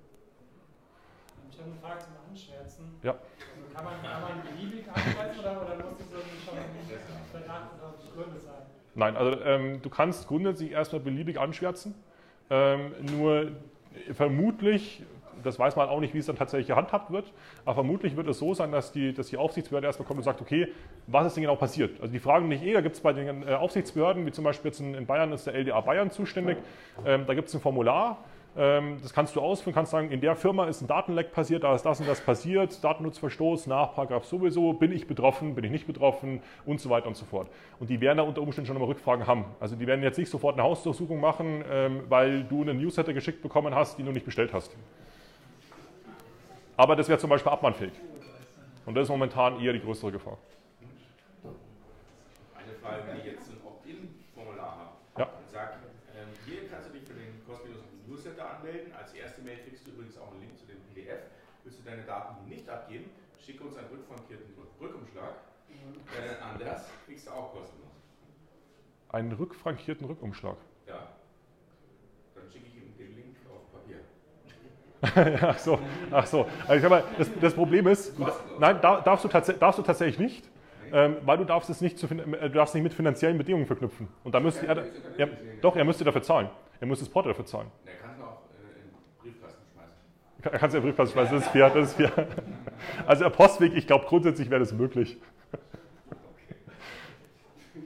Ich 1.51 1.59
habe 1.59 1.69
eine 1.69 1.79
Frage 1.79 1.99
zum 1.99 2.13
Anschwärzen. 2.29 2.85
Ja. 3.03 3.11
Also 3.11 3.75
kann, 3.75 3.85
man, 3.85 3.93
kann 4.01 4.21
man 4.21 4.41
beliebig 4.41 4.85
anschwärzen 4.89 5.39
oder, 5.39 5.61
oder 5.61 5.75
muss 5.83 5.97
das? 5.97 6.10
Nein, 8.93 9.15
also 9.15 9.39
ähm, 9.41 9.81
du 9.81 9.89
kannst 9.89 10.27
grundsätzlich 10.27 10.71
erstmal 10.71 11.01
beliebig 11.01 11.39
anschwärzen. 11.39 11.95
Ähm, 12.49 12.91
nur 13.15 13.51
vermutlich, 14.13 15.03
das 15.43 15.57
weiß 15.57 15.75
man 15.75 15.89
auch 15.89 15.99
nicht, 15.99 16.13
wie 16.13 16.19
es 16.19 16.25
dann 16.25 16.35
tatsächlich 16.35 16.67
gehandhabt 16.67 17.11
wird, 17.11 17.31
aber 17.65 17.75
vermutlich 17.75 18.15
wird 18.17 18.27
es 18.27 18.39
so 18.39 18.53
sein, 18.53 18.71
dass 18.71 18.91
die, 18.91 19.13
dass 19.13 19.27
die 19.27 19.37
Aufsichtsbehörde 19.37 19.87
erstmal 19.87 20.07
kommt 20.07 20.19
und 20.19 20.23
sagt, 20.23 20.41
okay, 20.41 20.67
was 21.07 21.27
ist 21.27 21.35
denn 21.35 21.43
genau 21.43 21.55
passiert? 21.55 21.99
Also 22.01 22.11
die 22.11 22.19
fragen 22.19 22.47
nicht 22.47 22.63
eh, 22.63 22.73
da 22.73 22.81
gibt 22.81 22.95
es 22.95 23.01
bei 23.01 23.13
den 23.13 23.47
äh, 23.47 23.53
Aufsichtsbehörden, 23.53 24.25
wie 24.25 24.31
zum 24.31 24.43
Beispiel 24.43 24.69
jetzt 24.69 24.81
in, 24.81 24.93
in, 24.93 25.05
Bayern 25.05 25.31
ist 25.31 25.47
der 25.47 25.55
LDA 25.55 25.79
Bayern 25.81 26.11
zuständig, 26.11 26.57
ähm, 27.05 27.25
da 27.25 27.33
gibt 27.33 27.47
es 27.47 27.53
ein 27.53 27.61
Formular, 27.61 28.17
das 28.53 29.13
kannst 29.13 29.35
du 29.35 29.41
ausfüllen, 29.41 29.73
kannst 29.73 29.91
sagen, 29.91 30.11
in 30.11 30.19
der 30.19 30.35
Firma 30.35 30.65
ist 30.65 30.81
ein 30.81 30.87
Datenleck 30.87 31.31
passiert, 31.31 31.63
da 31.63 31.73
ist 31.73 31.83
das 31.83 32.01
und 32.01 32.09
das 32.09 32.19
passiert, 32.19 32.83
Datennutzverstoß 32.83 33.67
nach 33.67 33.95
Paragraph 33.95 34.25
sowieso, 34.25 34.73
bin 34.73 34.91
ich 34.91 35.07
betroffen, 35.07 35.55
bin 35.55 35.63
ich 35.63 35.71
nicht 35.71 35.87
betroffen 35.87 36.41
und 36.65 36.81
so 36.81 36.89
weiter 36.89 37.07
und 37.07 37.15
so 37.15 37.25
fort. 37.25 37.47
Und 37.79 37.89
die 37.89 38.01
werden 38.01 38.17
da 38.17 38.23
unter 38.23 38.41
Umständen 38.41 38.67
schon 38.67 38.75
immer 38.75 38.87
Rückfragen 38.87 39.25
haben. 39.25 39.45
Also 39.61 39.77
die 39.77 39.87
werden 39.87 40.03
jetzt 40.03 40.17
nicht 40.17 40.29
sofort 40.29 40.55
eine 40.55 40.63
Hausdurchsuchung 40.63 41.21
machen, 41.21 41.63
ähm, 41.71 42.03
weil 42.09 42.43
du 42.43 42.61
einen 42.61 42.77
Newsletter 42.77 43.13
geschickt 43.13 43.41
bekommen 43.41 43.73
hast, 43.73 43.97
den 43.97 44.05
du 44.05 44.11
nicht 44.11 44.25
bestellt 44.25 44.51
hast. 44.53 44.75
Aber 46.75 46.95
das 46.95 47.07
wäre 47.07 47.19
zum 47.19 47.29
Beispiel 47.29 47.51
abmahnfähig. 47.51 47.93
Und 48.85 48.95
das 48.95 49.03
ist 49.03 49.09
momentan 49.09 49.59
eher 49.59 49.73
die 49.73 49.79
größere 49.79 50.11
Gefahr. 50.11 50.37
Eine 52.55 52.73
Frage, 52.81 53.03
wenn 53.07 53.19
ich 53.19 53.25
jetzt 53.25 53.49
ein 53.51 53.61
Opt-in-Formular 53.65 54.77
habe 54.77 55.21
ja. 55.21 55.25
und 55.25 55.49
sage, 55.49 55.73
ähm, 56.17 56.27
hier 56.45 56.67
kannst 56.67 56.89
du 56.89 56.93
dich 56.93 57.03
für 57.07 57.13
den 57.13 57.45
kostenlosen 57.45 57.85
Newsletter 58.07 58.57
anmelden. 58.57 58.91
Als 58.97 59.13
erste 59.13 59.41
Mail 59.41 59.59
kriegst 59.67 59.85
du 59.85 59.91
übrigens 59.91 60.17
auch 60.17 60.31
einen 60.31 60.41
Link 60.41 60.57
zu 60.57 60.65
dem 60.65 60.81
PDF. 60.89 61.21
Willst 61.63 61.79
du 61.79 61.83
deine 61.83 62.01
Daten 62.01 62.35
hier 62.41 62.57
nicht 62.57 62.67
schicke 63.43 63.63
uns 63.63 63.77
einen 63.77 63.87
rückfrankierten 63.89 64.53
Rückumschlag. 64.79 65.33
Wenn 66.13 66.27
dann 66.27 66.53
anders, 66.53 66.89
kriegst 67.05 67.27
du 67.27 67.31
auch 67.31 67.53
kostenlos. 67.53 67.91
Einen 69.09 69.31
rückfrankierten 69.33 70.07
Rückumschlag? 70.07 70.57
Ja. 70.87 71.07
Dann 72.35 72.49
schicke 72.51 72.65
ich 72.67 72.75
ihm 72.75 72.97
den 72.97 73.15
Link 73.15 73.35
auf 73.49 73.71
Papier. 73.71 75.39
ach 75.49 75.57
so, 75.57 75.79
ach 76.11 76.25
so. 76.25 76.47
Also 76.67 76.85
ich 76.85 76.89
mal, 76.89 77.03
das, 77.17 77.29
das 77.39 77.53
Problem 77.53 77.87
ist, 77.87 78.17
du, 78.17 78.27
nein, 78.59 78.79
darfst 78.81 79.25
du, 79.25 79.27
darfst 79.29 79.79
du 79.79 79.83
tatsächlich 79.83 80.19
nicht. 80.19 80.49
Ähm, 80.93 81.17
weil 81.23 81.37
du 81.37 81.45
darfst 81.45 81.69
es 81.69 81.79
nicht, 81.79 81.97
zu, 81.97 82.05
äh, 82.07 82.49
du 82.49 82.49
darfst 82.49 82.75
nicht 82.75 82.83
mit 82.83 82.93
finanziellen 82.93 83.37
Bedingungen 83.37 83.65
verknüpfen. 83.65 84.09
Und 84.25 84.35
da 84.35 84.41
müsste 84.41 84.67
er, 84.67 84.85
er, 85.17 85.29
doch, 85.61 85.77
er 85.77 85.85
müsste 85.85 86.03
dafür 86.03 86.21
zahlen. 86.21 86.49
Er 86.81 86.87
muss 86.87 86.99
das 86.99 87.07
Porto 87.07 87.29
dafür 87.29 87.45
zahlen. 87.45 87.71
Er 87.85 87.93
kann 87.93 88.11
es 88.11 88.19
auch 88.19 88.41
äh, 88.51 88.75
in 88.75 88.89
den 88.89 88.93
Briefkasten 89.21 89.63
schmeißen. 90.41 90.59
Kann 90.59 90.69
es 90.69 90.75
in 90.75 90.81
den 90.81 90.87
Briefkasten 90.87 91.13
schmeißen, 91.13 91.35
das 91.35 91.45
ist 91.45 91.51
fair. 91.51 91.69
Das 91.69 91.87
ist 91.89 91.95
fair. 91.95 92.27
Also 93.05 93.23
der 93.23 93.29
Postweg, 93.29 93.73
ich 93.75 93.87
glaube 93.87 94.05
grundsätzlich 94.07 94.49
wäre 94.49 94.59
das 94.59 94.73
möglich. 94.73 95.17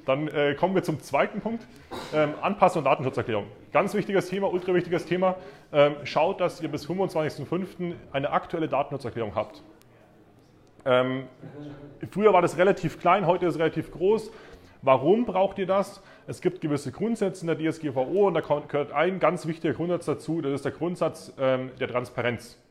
Dann 0.06 0.28
äh, 0.28 0.54
kommen 0.54 0.76
wir 0.76 0.84
zum 0.84 1.02
zweiten 1.02 1.42
Punkt. 1.42 1.66
Ähm, 2.14 2.34
Anpassung 2.42 2.80
und 2.80 2.86
Datenschutzerklärung. 2.86 3.48
Ganz 3.74 3.94
wichtiges 3.96 4.30
Thema, 4.30 4.52
ultra 4.52 4.74
wichtiges 4.74 5.06
Thema. 5.06 5.36
Ähm, 5.74 5.96
schaut, 6.04 6.42
dass 6.42 6.62
ihr 6.62 6.70
bis 6.70 6.88
25.05. 6.88 7.96
eine 8.12 8.30
aktuelle 8.30 8.68
Datenschutzerklärung 8.68 9.34
habt. 9.36 9.64
Ähm, 10.86 11.24
früher 12.12 12.32
war 12.34 12.44
das 12.44 12.58
relativ 12.58 13.00
klein, 13.00 13.26
heute 13.26 13.48
ist 13.48 13.56
es 13.56 13.60
relativ 13.60 13.92
groß. 13.92 14.32
Warum 14.86 15.25
braucht 15.25 15.58
ihr 15.58 15.65
das? 15.65 16.04
Es 16.27 16.42
gibt 16.42 16.62
gewisse 16.62 16.92
Grundsätze 16.92 17.42
in 17.42 17.48
der 17.48 17.72
DSGVO 17.72 18.27
und 18.27 18.36
da 18.36 18.42
gehört 18.42 18.92
ein 18.92 19.20
ganz 19.20 19.48
wichtiger 19.48 19.74
Grundsatz 19.74 20.06
dazu, 20.06 20.42
das 20.42 20.54
ist 20.54 20.65
der 20.65 20.74
Grundsatz 20.74 21.34
ähm, 21.39 21.72
der 21.80 21.88
Transparenz. 21.88 22.62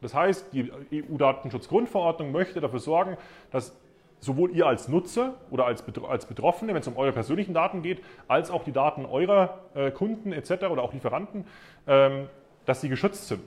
Das 0.00 0.14
heißt, 0.14 0.54
die 0.54 0.72
EU-Datenschutzgrundverordnung 0.94 2.32
möchte 2.32 2.62
dafür 2.62 2.78
sorgen, 2.78 3.18
dass 3.50 3.76
sowohl 4.18 4.50
ihr 4.52 4.66
als 4.66 4.88
Nutzer 4.88 5.34
oder 5.50 5.66
als, 5.66 5.84
als 6.08 6.24
Betroffene, 6.24 6.72
wenn 6.72 6.80
es 6.80 6.88
um 6.88 6.96
eure 6.96 7.12
persönlichen 7.12 7.52
Daten 7.52 7.82
geht, 7.82 8.02
als 8.28 8.50
auch 8.50 8.64
die 8.64 8.72
Daten 8.72 9.04
eurer 9.04 9.58
äh, 9.74 9.90
Kunden 9.90 10.32
etc. 10.32 10.64
oder 10.70 10.82
auch 10.82 10.94
Lieferanten, 10.94 11.44
ähm, 11.86 12.28
dass 12.64 12.80
sie 12.80 12.88
geschützt 12.88 13.28
sind. 13.28 13.42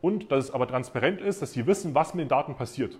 Und 0.00 0.30
dass 0.30 0.44
es 0.44 0.50
aber 0.52 0.68
transparent 0.68 1.20
ist, 1.20 1.42
dass 1.42 1.52
sie 1.52 1.66
wissen, 1.66 1.96
was 1.96 2.14
mit 2.14 2.26
den 2.26 2.28
Daten 2.28 2.54
passiert. 2.54 2.96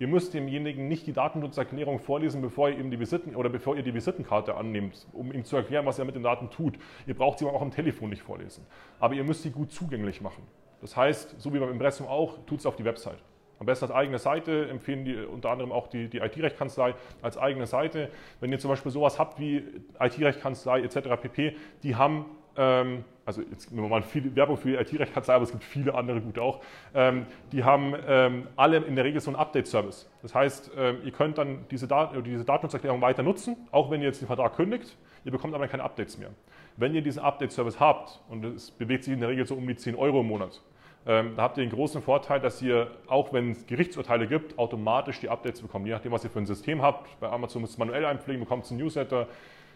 Ihr 0.00 0.06
müsst 0.06 0.32
demjenigen 0.32 0.86
nicht 0.86 1.06
die 1.06 1.12
Datenschutzerklärung 1.12 1.98
vorlesen, 1.98 2.40
bevor 2.40 2.68
ihr 2.68 2.78
ihm 2.78 2.90
die 2.90 3.00
Visiten 3.00 3.34
oder 3.34 3.48
bevor 3.48 3.76
ihr 3.76 3.82
die 3.82 3.94
Visitenkarte 3.94 4.54
annehmt, 4.54 5.08
um 5.12 5.32
ihm 5.32 5.44
zu 5.44 5.56
erklären, 5.56 5.86
was 5.86 5.98
er 5.98 6.04
mit 6.04 6.14
den 6.14 6.22
Daten 6.22 6.50
tut. 6.50 6.78
Ihr 7.06 7.14
braucht 7.14 7.40
sie 7.40 7.46
auch 7.46 7.60
am 7.60 7.72
Telefon 7.72 8.10
nicht 8.10 8.22
vorlesen. 8.22 8.64
Aber 9.00 9.14
ihr 9.14 9.24
müsst 9.24 9.42
sie 9.42 9.50
gut 9.50 9.72
zugänglich 9.72 10.20
machen. 10.20 10.44
Das 10.80 10.96
heißt, 10.96 11.40
so 11.40 11.52
wie 11.52 11.58
beim 11.58 11.70
Impressum 11.70 12.06
auch, 12.06 12.38
tut 12.46 12.60
es 12.60 12.66
auf 12.66 12.76
die 12.76 12.84
Website. 12.84 13.18
Am 13.58 13.66
besten 13.66 13.86
als 13.86 13.94
eigene 13.94 14.18
Seite, 14.18 14.68
empfehlen 14.68 15.04
die 15.04 15.16
unter 15.16 15.50
anderem 15.50 15.72
auch 15.72 15.88
die, 15.88 16.08
die 16.08 16.18
IT-Rechtkanzlei 16.18 16.94
als 17.22 17.36
eigene 17.36 17.66
Seite. 17.66 18.10
Wenn 18.38 18.52
ihr 18.52 18.60
zum 18.60 18.70
Beispiel 18.70 18.92
sowas 18.92 19.18
habt 19.18 19.40
wie 19.40 19.64
IT-Rechtkanzlei 19.98 20.82
etc. 20.82 21.20
pp., 21.20 21.56
die 21.82 21.96
haben 21.96 22.26
ähm, 22.56 23.04
also 23.28 23.42
jetzt 23.42 23.70
wenn 23.70 23.82
man 23.82 23.90
mal 23.90 24.02
viel 24.02 24.34
Werbung 24.34 24.56
für 24.56 24.80
IT-Recht 24.80 25.14
hat, 25.14 25.28
aber 25.28 25.44
es 25.44 25.50
gibt 25.50 25.62
viele 25.62 25.94
andere 25.94 26.20
gute 26.20 26.40
auch, 26.40 26.60
ähm, 26.94 27.26
die 27.52 27.62
haben 27.62 27.94
ähm, 28.06 28.48
alle 28.56 28.78
in 28.78 28.96
der 28.96 29.04
Regel 29.04 29.20
so 29.20 29.30
einen 29.30 29.36
Update-Service. 29.36 30.10
Das 30.22 30.34
heißt, 30.34 30.70
ähm, 30.78 30.96
ihr 31.04 31.12
könnt 31.12 31.36
dann 31.36 31.66
diese, 31.70 31.86
Dat 31.86 32.12
diese 32.26 32.44
Datenschutzerklärung 32.46 33.02
weiter 33.02 33.22
nutzen, 33.22 33.56
auch 33.70 33.90
wenn 33.90 34.00
ihr 34.00 34.06
jetzt 34.06 34.22
den 34.22 34.28
Vertrag 34.28 34.56
kündigt, 34.56 34.96
ihr 35.26 35.30
bekommt 35.30 35.54
aber 35.54 35.68
keine 35.68 35.82
Updates 35.84 36.16
mehr. 36.16 36.30
Wenn 36.78 36.94
ihr 36.94 37.02
diesen 37.02 37.22
Update-Service 37.22 37.78
habt, 37.78 38.18
und 38.30 38.44
es 38.46 38.70
bewegt 38.70 39.04
sich 39.04 39.12
in 39.12 39.20
der 39.20 39.28
Regel 39.28 39.46
so 39.46 39.56
um 39.56 39.66
die 39.68 39.76
10 39.76 39.94
Euro 39.94 40.22
im 40.22 40.28
Monat, 40.28 40.62
ähm, 41.06 41.34
da 41.36 41.42
habt 41.42 41.58
ihr 41.58 41.64
den 41.64 41.70
großen 41.70 42.00
Vorteil, 42.00 42.40
dass 42.40 42.62
ihr, 42.62 42.90
auch 43.08 43.32
wenn 43.34 43.50
es 43.50 43.66
Gerichtsurteile 43.66 44.26
gibt, 44.26 44.58
automatisch 44.58 45.20
die 45.20 45.28
Updates 45.28 45.60
bekommt. 45.60 45.86
Je 45.86 45.92
nachdem, 45.92 46.12
was 46.12 46.24
ihr 46.24 46.30
für 46.30 46.38
ein 46.38 46.46
System 46.46 46.80
habt. 46.80 47.20
Bei 47.20 47.28
Amazon 47.28 47.60
müsst 47.60 47.72
ihr 47.72 47.74
es 47.74 47.78
manuell 47.78 48.06
einpflegen, 48.06 48.40
bekommt 48.40 48.64
es 48.64 48.70
einen 48.70 48.80
Newsletter. 48.80 49.26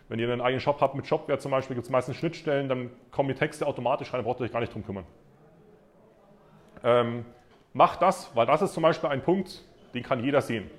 Wenn 0.08 0.18
ihr 0.18 0.30
einen 0.30 0.40
eigenen 0.40 0.60
Shop 0.60 0.80
habt 0.80 0.94
mit 0.94 1.06
Shopware 1.06 1.38
zum 1.38 1.50
Beispiel, 1.50 1.74
gibt 1.74 1.86
es 1.86 1.90
meistens 1.90 2.16
Schnittstellen, 2.16 2.68
dann 2.68 2.90
kommen 3.10 3.28
die 3.28 3.34
Texte 3.34 3.66
automatisch 3.66 4.12
rein, 4.12 4.20
da 4.20 4.24
braucht 4.24 4.40
ihr 4.40 4.44
euch 4.44 4.52
gar 4.52 4.60
nicht 4.60 4.74
drum 4.74 4.84
kümmern. 4.84 5.04
Ähm, 6.84 7.24
macht 7.72 8.02
das, 8.02 8.34
weil 8.34 8.46
das 8.46 8.62
ist 8.62 8.74
zum 8.74 8.82
Beispiel 8.82 9.08
ein 9.08 9.22
Punkt, 9.22 9.62
den 9.94 10.02
kann 10.02 10.22
jeder 10.22 10.42
sehen. 10.42 10.70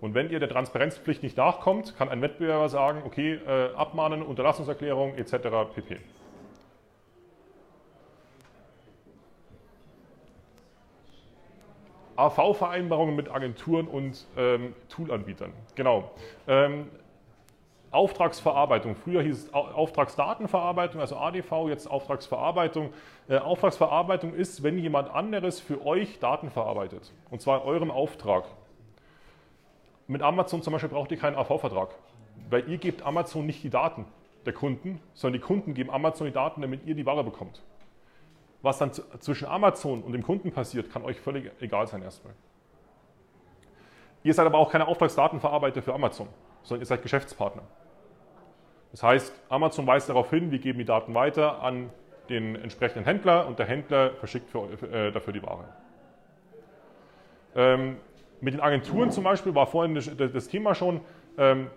Und 0.00 0.14
wenn 0.14 0.30
ihr 0.30 0.40
der 0.40 0.48
Transparenzpflicht 0.48 1.22
nicht 1.22 1.36
nachkommt, 1.36 1.96
kann 1.96 2.08
ein 2.08 2.22
Wettbewerber 2.22 2.68
sagen, 2.68 3.02
okay, 3.04 3.34
äh, 3.34 3.74
abmahnen, 3.74 4.22
Unterlassungserklärung 4.22 5.14
etc. 5.16 5.32
pp. 5.74 5.98
AV-Vereinbarungen 12.16 13.16
mit 13.16 13.30
Agenturen 13.30 13.88
und 13.88 14.26
ähm, 14.36 14.74
Toolanbietern. 14.88 15.52
Genau. 15.74 16.10
Ähm, 16.46 16.88
Auftragsverarbeitung. 17.90 18.94
Früher 18.94 19.22
hieß 19.22 19.46
es 19.46 19.54
Auftragsdatenverarbeitung, 19.54 21.00
also 21.00 21.16
ADV, 21.16 21.68
jetzt 21.68 21.90
Auftragsverarbeitung. 21.90 22.92
Äh, 23.28 23.38
Auftragsverarbeitung 23.38 24.34
ist, 24.34 24.62
wenn 24.62 24.78
jemand 24.78 25.10
anderes 25.10 25.58
für 25.58 25.84
euch 25.84 26.20
Daten 26.20 26.50
verarbeitet. 26.50 27.12
Und 27.30 27.40
zwar 27.40 27.62
in 27.62 27.68
eurem 27.68 27.90
Auftrag. 27.90 28.44
Mit 30.06 30.22
Amazon 30.22 30.62
zum 30.62 30.72
Beispiel 30.72 30.90
braucht 30.90 31.10
ihr 31.10 31.18
keinen 31.18 31.36
AV-Vertrag. 31.36 31.90
Weil 32.48 32.68
ihr 32.68 32.78
gebt 32.78 33.02
Amazon 33.02 33.46
nicht 33.46 33.62
die 33.62 33.70
Daten 33.70 34.06
der 34.46 34.52
Kunden, 34.52 35.00
sondern 35.14 35.40
die 35.40 35.46
Kunden 35.46 35.74
geben 35.74 35.90
Amazon 35.90 36.26
die 36.26 36.32
Daten, 36.32 36.62
damit 36.62 36.86
ihr 36.86 36.94
die 36.94 37.06
Ware 37.06 37.24
bekommt. 37.24 37.62
Was 38.62 38.78
dann 38.78 38.92
zwischen 38.92 39.48
Amazon 39.48 40.02
und 40.02 40.12
dem 40.12 40.22
Kunden 40.22 40.52
passiert, 40.52 40.92
kann 40.92 41.02
euch 41.04 41.18
völlig 41.20 41.50
egal 41.60 41.86
sein 41.86 42.02
erstmal. 42.02 42.34
Ihr 44.22 44.34
seid 44.34 44.46
aber 44.46 44.58
auch 44.58 44.70
keine 44.70 44.86
Auftragsdatenverarbeiter 44.86 45.82
für 45.82 45.94
Amazon, 45.94 46.28
sondern 46.62 46.82
ihr 46.82 46.86
seid 46.86 47.02
Geschäftspartner. 47.02 47.62
Das 48.90 49.02
heißt, 49.02 49.32
Amazon 49.48 49.86
weist 49.86 50.08
darauf 50.08 50.30
hin, 50.30 50.50
wir 50.50 50.58
geben 50.58 50.78
die 50.78 50.84
Daten 50.84 51.14
weiter 51.14 51.62
an 51.62 51.90
den 52.28 52.56
entsprechenden 52.56 53.04
Händler 53.04 53.46
und 53.46 53.58
der 53.58 53.66
Händler 53.66 54.10
verschickt 54.14 54.50
für, 54.50 54.68
äh, 54.92 55.12
dafür 55.12 55.32
die 55.32 55.42
Ware. 55.42 55.64
Ähm, 57.54 57.96
mit 58.40 58.54
den 58.54 58.60
Agenturen 58.60 59.10
zum 59.10 59.24
Beispiel 59.24 59.54
war 59.54 59.66
vorhin 59.66 59.94
das, 59.94 60.48
Thema 60.48 60.74
schon, 60.74 61.00
ähm, 61.36 61.68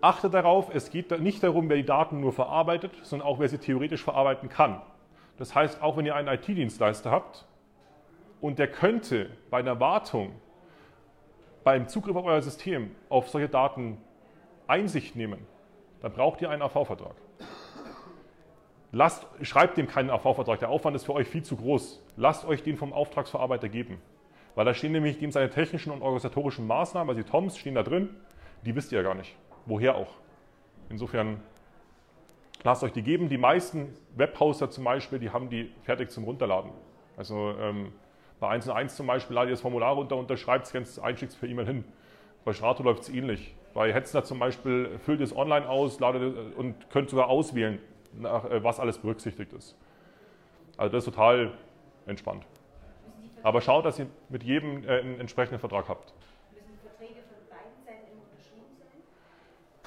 achtet 0.00 0.34
darauf, 0.34 0.74
es 0.74 0.90
geht 0.90 1.18
nicht 1.20 1.42
darum, 1.42 1.68
wer 1.68 1.76
die 1.76 1.84
Daten 1.84 2.20
nur 2.20 2.32
verarbeitet, 2.32 2.92
sondern 3.02 3.28
auch, 3.28 3.38
wer 3.38 3.48
sie 3.48 3.58
theoretisch 3.58 4.02
verarbeiten 4.02 4.48
kann. 4.48 4.80
Das 5.36 5.54
heißt, 5.54 5.82
auch 5.82 5.96
wenn 5.96 6.06
ihr 6.06 6.16
einen 6.16 6.28
IT-Dienstleister 6.28 7.10
habt 7.10 7.46
und 8.40 8.58
der 8.58 8.68
könnte 8.68 9.30
bei 9.50 9.58
einer 9.58 9.78
Wartung, 9.78 10.32
beim 11.62 11.86
Zugriff 11.88 12.16
auf 12.16 12.24
euer 12.24 12.42
System 12.42 12.90
auf 13.08 13.28
solche 13.28 13.48
Daten 13.48 13.98
Einsicht 14.66 15.16
nehmen, 15.16 15.46
dann 16.00 16.12
braucht 16.12 16.40
ihr 16.42 16.50
einen 16.50 16.62
AV-Vertrag. 16.62 17.14
Lasst, 18.90 19.26
schreibt 19.42 19.76
dem 19.76 19.86
keinen 19.86 20.10
AV-Vertrag, 20.10 20.60
der 20.60 20.70
Aufwand 20.70 20.96
ist 20.96 21.04
für 21.04 21.12
euch 21.12 21.28
viel 21.28 21.42
zu 21.42 21.56
groß. 21.56 22.02
Lasst 22.16 22.46
euch 22.46 22.62
den 22.62 22.76
vom 22.76 22.92
Auftragsverarbeiter 22.92 23.68
geben. 23.68 24.00
Weil 24.54 24.64
da 24.64 24.74
stehen 24.74 24.92
nämlich 24.92 25.18
dem 25.18 25.30
seine 25.30 25.50
technischen 25.50 25.92
und 25.92 26.02
organisatorischen 26.02 26.66
Maßnahmen, 26.66 27.10
also 27.10 27.22
die 27.22 27.30
TOMs 27.30 27.58
stehen 27.58 27.74
da 27.74 27.82
drin, 27.82 28.10
die 28.64 28.74
wisst 28.74 28.90
ihr 28.92 28.98
ja 28.98 29.04
gar 29.04 29.14
nicht. 29.14 29.36
Woher 29.66 29.94
auch. 29.94 30.14
Insofern 30.88 31.40
lasst 32.64 32.82
euch 32.82 32.92
die 32.92 33.02
geben. 33.02 33.28
Die 33.28 33.38
meisten 33.38 33.94
Webhoster 34.16 34.70
zum 34.70 34.84
Beispiel, 34.84 35.18
die 35.18 35.30
haben 35.30 35.50
die 35.50 35.70
fertig 35.82 36.10
zum 36.10 36.24
Runterladen. 36.24 36.72
Also 37.16 37.54
ähm, 37.60 37.92
bei 38.40 38.48
1 38.48 38.68
und 38.68 38.74
1 38.74 38.96
zum 38.96 39.06
Beispiel 39.06 39.34
ladet 39.34 39.50
ihr 39.50 39.54
das 39.54 39.60
Formular 39.60 39.94
runter, 39.94 40.16
unterschreibt 40.16 40.66
es, 40.66 40.72
ganz 40.72 40.98
einschickt 40.98 41.38
per 41.38 41.48
E-Mail 41.48 41.66
hin. 41.66 41.84
Bei 42.44 42.52
Strato 42.52 42.82
läuft 42.82 43.02
es 43.02 43.08
ähnlich. 43.10 43.54
Bei 43.78 43.92
Hetzner 43.92 44.24
zum 44.24 44.40
Beispiel 44.40 44.98
füllt 45.04 45.20
es 45.20 45.36
online 45.36 45.68
aus 45.68 46.00
ladet 46.00 46.56
und 46.56 46.90
könnt 46.90 47.10
sogar 47.10 47.28
auswählen, 47.28 47.78
nach, 48.12 48.44
äh, 48.50 48.64
was 48.64 48.80
alles 48.80 48.98
berücksichtigt 48.98 49.52
ist. 49.52 49.76
Also 50.76 50.96
das 50.96 51.06
ist 51.06 51.14
total 51.14 51.52
entspannt. 52.04 52.44
Aber 53.44 53.60
schaut, 53.60 53.84
dass 53.84 54.00
ihr 54.00 54.08
mit 54.30 54.42
jedem 54.42 54.82
äh, 54.82 54.98
einen 54.98 55.20
entsprechenden 55.20 55.60
Vertrag 55.60 55.88
habt. 55.88 56.12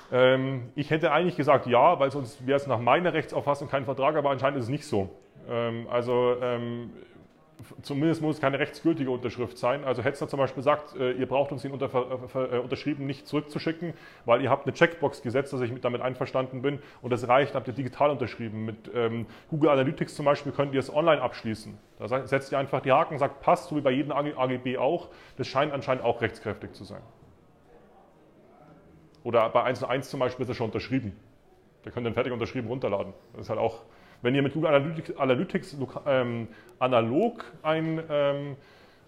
Ähm, 0.10 0.72
ich 0.76 0.90
hätte 0.90 1.12
eigentlich 1.12 1.36
gesagt 1.36 1.68
ja, 1.68 2.00
weil 2.00 2.12
sonst 2.12 2.48
wäre 2.48 2.56
es 2.56 2.68
nach 2.68 2.80
meiner 2.80 3.12
Rechtsauffassung 3.12 3.68
kein 3.68 3.84
Vertrag, 3.84 4.16
aber 4.16 4.30
anscheinend 4.30 4.60
ist 4.60 4.64
es 4.64 4.72
nicht 4.72 4.86
so. 4.86 5.10
Ähm, 5.50 5.88
also 5.90 6.38
ähm, 6.42 6.94
zumindest 7.82 8.22
muss 8.22 8.36
es 8.36 8.42
keine 8.42 8.60
rechtsgültige 8.60 9.10
Unterschrift 9.12 9.58
sein. 9.58 9.84
Also 9.84 10.04
Hetzner 10.04 10.28
zum 10.28 10.40
Beispiel 10.40 10.64
sagt, 10.64 10.96
äh, 10.96 11.12
ihr 11.12 11.28
braucht 11.28 11.52
uns 11.52 11.62
den 11.62 11.72
unter, 11.72 11.90
äh, 12.34 12.60
unterschrieben 12.60 13.06
nicht 13.06 13.28
zurückzuschicken, 13.28 13.94
weil 14.26 14.42
ihr 14.42 14.50
habt 14.50 14.66
eine 14.66 14.74
Checkbox 14.74 15.22
gesetzt, 15.22 15.54
dass 15.54 15.62
ich 15.62 15.72
mit, 15.72 15.84
damit 15.84 16.02
einverstanden 16.02 16.62
bin 16.62 16.80
und 17.02 17.12
das 17.12 17.28
reicht, 17.28 17.56
habt 17.56 17.68
ihr 17.68 17.74
digital 17.74 18.10
unterschrieben. 18.10 18.66
Mit 18.66 18.92
ähm, 18.94 19.26
Google 19.50 19.70
Analytics 19.70 20.16
zum 20.16 20.26
Beispiel 20.26 20.52
könnt 20.52 20.74
ihr 20.74 20.80
es 20.80 20.94
online 20.94 21.22
abschließen. 21.22 21.78
Da 22.00 22.26
setzt 22.28 22.52
ihr 22.52 22.58
einfach 22.58 22.82
die 22.82 22.92
Haken, 22.92 23.18
sagt 23.18 23.42
passt, 23.42 23.70
so 23.70 23.76
wie 23.76 23.82
bei 23.82 23.92
jedem 23.92 24.12
AGB 24.12 24.78
auch. 24.78 25.10
Das 25.38 25.48
scheint 25.48 25.74
anscheinend 25.74 26.04
auch 26.04 26.22
rechtskräftig 26.22 26.74
zu 26.74 26.84
sein. 26.84 27.02
Oder 29.24 29.50
bei 29.50 29.64
1.1 29.66 30.02
zum 30.04 30.20
Beispiel 30.20 30.44
ist 30.44 30.50
er 30.50 30.56
schon 30.56 30.68
unterschrieben. 30.68 31.16
Da 31.84 31.92
könnt 31.92 32.06
ihr 32.06 32.12
ihn 32.12 32.14
fertig 32.14 32.34
unterschrieben 32.34 32.68
runterladen. 32.68 33.14
Das 33.34 33.42
ist 33.44 33.50
halt 33.50 33.60
auch, 33.60 33.82
wenn 34.22 34.36
ihr 34.36 34.42
mit 34.42 34.54
Google 34.54 34.70
Analytics, 34.70 35.18
Analytics 35.18 35.78
ähm, 36.06 36.48
analog 36.80 37.46
ein, 37.64 38.04
ähm, 38.10 38.56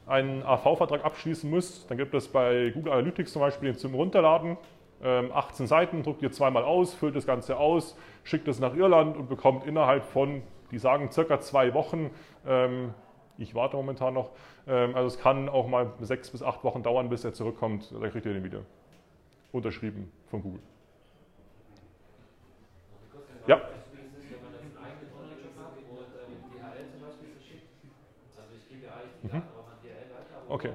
einen 0.07 0.43
AV-Vertrag 0.43 1.05
abschließen 1.05 1.49
müsst, 1.49 1.89
dann 1.89 1.97
gibt 1.97 2.13
es 2.13 2.27
bei 2.27 2.71
Google 2.73 2.93
Analytics 2.93 3.31
zum 3.31 3.41
Beispiel 3.41 3.71
den 3.71 3.77
zum 3.77 3.95
Runterladen. 3.95 4.57
Ähm, 5.03 5.31
18 5.33 5.67
Seiten, 5.67 6.03
druckt 6.03 6.21
ihr 6.21 6.31
zweimal 6.31 6.63
aus, 6.63 6.93
füllt 6.93 7.15
das 7.15 7.25
Ganze 7.25 7.57
aus, 7.57 7.97
schickt 8.23 8.47
es 8.47 8.59
nach 8.59 8.75
Irland 8.75 9.17
und 9.17 9.27
bekommt 9.27 9.65
innerhalb 9.65 10.03
von, 10.05 10.41
die 10.71 10.77
sagen 10.77 11.11
circa 11.11 11.41
zwei 11.41 11.73
Wochen, 11.73 12.09
ähm, 12.47 12.93
ich 13.37 13.55
warte 13.55 13.75
momentan 13.75 14.13
noch, 14.13 14.31
ähm, 14.67 14.95
also 14.95 15.07
es 15.07 15.19
kann 15.19 15.49
auch 15.49 15.67
mal 15.67 15.91
sechs 15.99 16.29
bis 16.29 16.41
acht 16.41 16.63
Wochen 16.63 16.83
dauern, 16.83 17.09
bis 17.09 17.25
er 17.25 17.33
zurückkommt, 17.33 17.91
dann 17.91 18.09
kriegt 18.11 18.25
ihr 18.25 18.33
den 18.33 18.43
wieder 18.43 18.61
unterschrieben 19.51 20.11
von 20.29 20.41
Google. 20.41 20.61
Ja. 23.47 23.61
Mhm. 29.23 29.41
Okay. 30.49 30.69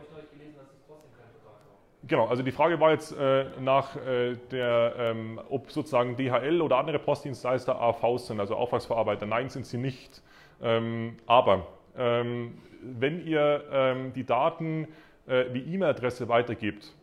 Genau, 2.06 2.26
also 2.26 2.42
die 2.42 2.52
Frage 2.52 2.80
war 2.80 2.92
jetzt 2.92 3.12
äh, 3.12 3.46
nach 3.60 3.94
äh, 3.96 4.36
der, 4.50 4.94
ähm, 4.98 5.40
ob 5.50 5.70
sozusagen 5.70 6.16
DHL 6.16 6.62
oder 6.62 6.78
andere 6.78 6.98
Postdienstleister 6.98 7.78
AVs 7.78 8.28
sind, 8.28 8.40
also 8.40 8.56
Auftragsverarbeiter. 8.56 9.26
Nein, 9.26 9.50
sind 9.50 9.66
sie 9.66 9.78
nicht. 9.78 10.22
Ähm, 10.62 11.16
aber 11.26 11.66
ähm, 11.96 12.58
wenn 12.82 13.26
ihr 13.26 13.64
ähm, 13.70 14.12
die 14.14 14.24
Daten 14.24 14.88
äh, 15.26 15.46
wie 15.52 15.60
E-Mail-Adresse 15.74 16.28
weitergebt, 16.28 16.94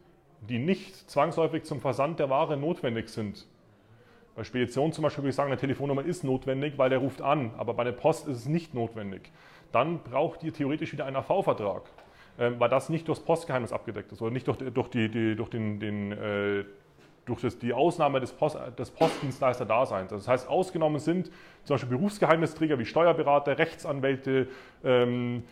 die 0.41 0.57
nicht 0.57 1.09
zwangsläufig 1.09 1.63
zum 1.63 1.79
Versand 1.79 2.19
der 2.19 2.29
Ware 2.29 2.57
notwendig 2.57 3.09
sind. 3.09 3.45
Bei 4.35 4.43
Spedition 4.43 4.91
zum 4.91 5.03
Beispiel 5.03 5.23
würde 5.23 5.29
ich 5.29 5.35
sagen, 5.35 5.51
eine 5.51 5.59
Telefonnummer 5.59 6.03
ist 6.03 6.23
notwendig, 6.23 6.77
weil 6.77 6.89
der 6.89 6.99
ruft 6.99 7.21
an, 7.21 7.51
aber 7.57 7.73
bei 7.73 7.83
der 7.83 7.93
Post 7.93 8.27
ist 8.27 8.37
es 8.39 8.45
nicht 8.47 8.73
notwendig. 8.73 9.31
Dann 9.75 9.99
braucht 9.99 10.41
ihr 10.41 10.53
theoretisch 10.53 10.93
wieder 10.93 11.05
einen 11.05 11.17
AV-Vertrag, 11.17 11.81
äh, 12.37 12.51
weil 12.57 12.69
das 12.69 12.87
nicht 12.87 13.09
durchs 13.09 13.19
Postgeheimnis 13.19 13.73
abgedeckt 13.73 14.09
ist 14.09 14.21
oder 14.21 14.31
nicht 14.31 14.47
durch, 14.47 14.57
durch, 14.57 14.87
die, 14.87 15.09
die, 15.09 15.35
durch, 15.35 15.49
den, 15.49 15.81
den, 15.81 16.13
äh, 16.13 16.63
durch 17.25 17.41
das, 17.41 17.59
die 17.59 17.73
Ausnahme 17.73 18.21
des, 18.21 18.31
Post, 18.31 18.57
des 18.79 18.89
Postdienstleister-Daseins. 18.91 20.11
Das 20.11 20.29
heißt, 20.29 20.47
ausgenommen 20.47 20.99
sind 20.99 21.29
zum 21.65 21.73
Beispiel 21.73 21.97
Berufsgeheimnisträger 21.97 22.79
wie 22.79 22.85
Steuerberater, 22.85 23.57
Rechtsanwälte, 23.57 24.47
ähm, 24.85 25.43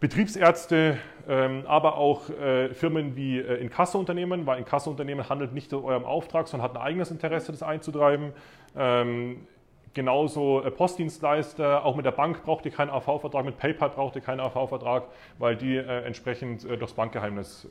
Betriebsärzte, 0.00 0.96
ähm, 1.28 1.64
aber 1.66 1.98
auch 1.98 2.30
äh, 2.30 2.72
Firmen 2.72 3.14
wie 3.14 3.40
äh, 3.40 3.56
Inkassounternehmen, 3.56 4.46
weil 4.46 4.58
Inkassounternehmen 4.58 5.28
handelt 5.28 5.52
nicht 5.52 5.70
in 5.70 5.84
eurem 5.84 6.06
Auftrag, 6.06 6.48
sondern 6.48 6.70
hat 6.70 6.76
ein 6.78 6.82
eigenes 6.82 7.10
Interesse, 7.10 7.52
das 7.52 7.62
einzutreiben. 7.62 8.32
Ähm, 8.74 9.46
genauso 9.94 10.62
äh, 10.62 10.70
Postdienstleister, 10.70 11.84
auch 11.84 11.96
mit 11.96 12.04
der 12.04 12.12
Bank 12.12 12.42
braucht 12.44 12.64
ihr 12.66 12.72
keinen 12.72 12.90
AV-Vertrag, 12.90 13.44
mit 13.44 13.56
PayPal 13.58 13.90
braucht 13.90 14.16
ihr 14.16 14.20
keinen 14.20 14.40
AV-Vertrag, 14.40 15.04
weil 15.38 15.56
die 15.56 15.76
äh, 15.76 16.02
entsprechend 16.04 16.64
äh, 16.64 16.76
durchs 16.76 16.94
Bankgeheimnis 16.94 17.68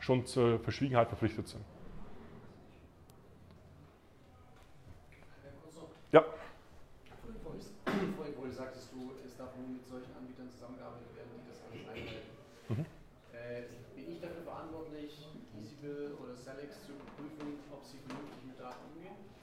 schon 0.00 0.26
zur 0.26 0.58
Verschwiegenheit 0.58 1.06
verpflichtet 1.06 1.46
sind. 1.46 1.62
Ja. 6.10 6.24
Vorhin 7.84 8.52
sagtest 8.52 8.92
du, 8.92 9.12
es 9.24 9.36
darf 9.36 9.50
nur 9.56 9.68
mit 9.68 9.86
solchen 9.86 10.10
Anbietern 10.18 10.50
zusammengearbeitet 10.50 11.11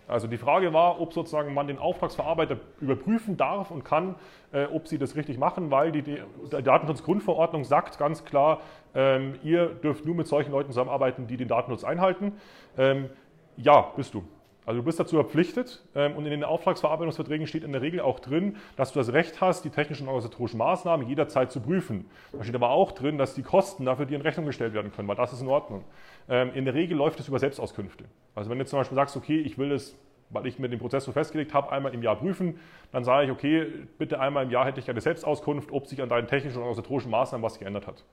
Also 0.09 0.27
die 0.27 0.37
Frage 0.37 0.73
war, 0.73 0.99
ob 0.99 1.13
sozusagen 1.13 1.53
man 1.53 1.67
den 1.67 1.77
Auftragsverarbeiter 1.77 2.57
überprüfen 2.81 3.37
darf 3.37 3.71
und 3.71 3.85
kann, 3.85 4.15
äh, 4.51 4.65
ob 4.65 4.87
sie 4.87 4.97
das 4.97 5.15
richtig 5.15 5.37
machen, 5.37 5.71
weil 5.71 5.91
die, 5.91 6.01
die 6.01 6.19
Datenschutzgrundverordnung 6.49 7.63
sagt 7.63 7.99
ganz 7.99 8.25
klar, 8.25 8.61
ähm, 8.95 9.35
ihr 9.43 9.67
dürft 9.67 10.05
nur 10.05 10.15
mit 10.15 10.27
solchen 10.27 10.51
Leuten 10.51 10.71
zusammenarbeiten, 10.71 11.27
die 11.27 11.37
den 11.37 11.47
Datenschutz 11.47 11.83
einhalten. 11.83 12.33
Ähm, 12.77 13.09
ja, 13.55 13.81
bist 13.95 14.13
du. 14.13 14.23
Also 14.69 14.81
du 14.81 14.85
bist 14.85 14.99
dazu 14.99 15.15
verpflichtet 15.15 15.81
ähm, 15.95 16.15
und 16.15 16.25
in 16.25 16.29
den 16.29 16.43
Auftragsverarbeitungsverträgen 16.43 17.47
steht 17.47 17.63
in 17.63 17.71
der 17.71 17.81
Regel 17.81 18.01
auch 18.01 18.19
drin, 18.19 18.55
dass 18.75 18.93
du 18.93 18.99
das 18.99 19.11
Recht 19.13 19.41
hast, 19.41 19.65
die 19.65 19.71
technischen 19.71 20.03
und 20.03 20.09
organisatorischen 20.09 20.59
Maßnahmen 20.59 21.07
jederzeit 21.07 21.51
zu 21.51 21.59
prüfen. 21.59 22.05
Da 22.33 22.43
steht 22.43 22.53
aber 22.53 22.69
auch 22.69 22.91
drin, 22.91 23.17
dass 23.17 23.33
die 23.33 23.41
Kosten 23.41 23.85
dafür 23.85 24.05
dir 24.05 24.17
in 24.17 24.21
Rechnung 24.21 24.45
gestellt 24.45 24.75
werden 24.75 24.91
können, 24.91 25.07
weil 25.07 25.15
das 25.15 25.33
ist 25.33 25.41
in 25.41 25.47
Ordnung. 25.47 25.85
Ähm, 26.29 26.51
in 26.53 26.65
der 26.65 26.75
Regel 26.75 26.95
läuft 26.95 27.19
es 27.19 27.27
über 27.27 27.39
Selbstauskünfte. 27.39 28.03
Also 28.35 28.51
wenn 28.51 28.59
du 28.59 28.65
zum 28.67 28.77
Beispiel 28.77 28.95
sagst, 28.95 29.17
okay, 29.17 29.39
ich 29.39 29.57
will 29.57 29.71
es, 29.71 29.97
weil 30.29 30.45
ich 30.45 30.59
mir 30.59 30.69
den 30.69 30.77
Prozess 30.77 31.03
so 31.03 31.13
festgelegt 31.13 31.55
habe, 31.55 31.71
einmal 31.71 31.95
im 31.95 32.03
Jahr 32.03 32.17
prüfen, 32.17 32.59
dann 32.91 33.03
sage 33.03 33.25
ich, 33.25 33.31
okay, 33.31 33.65
bitte 33.97 34.19
einmal 34.19 34.43
im 34.43 34.51
Jahr 34.51 34.67
hätte 34.67 34.79
ich 34.79 34.87
eine 34.87 35.01
Selbstauskunft, 35.01 35.71
ob 35.71 35.87
sich 35.87 35.99
an 35.99 36.09
deinen 36.09 36.27
technischen 36.27 36.57
und 36.57 36.65
organisatorischen 36.65 37.09
Maßnahmen 37.09 37.43
was 37.43 37.57
geändert 37.57 37.87
hat. 37.87 38.03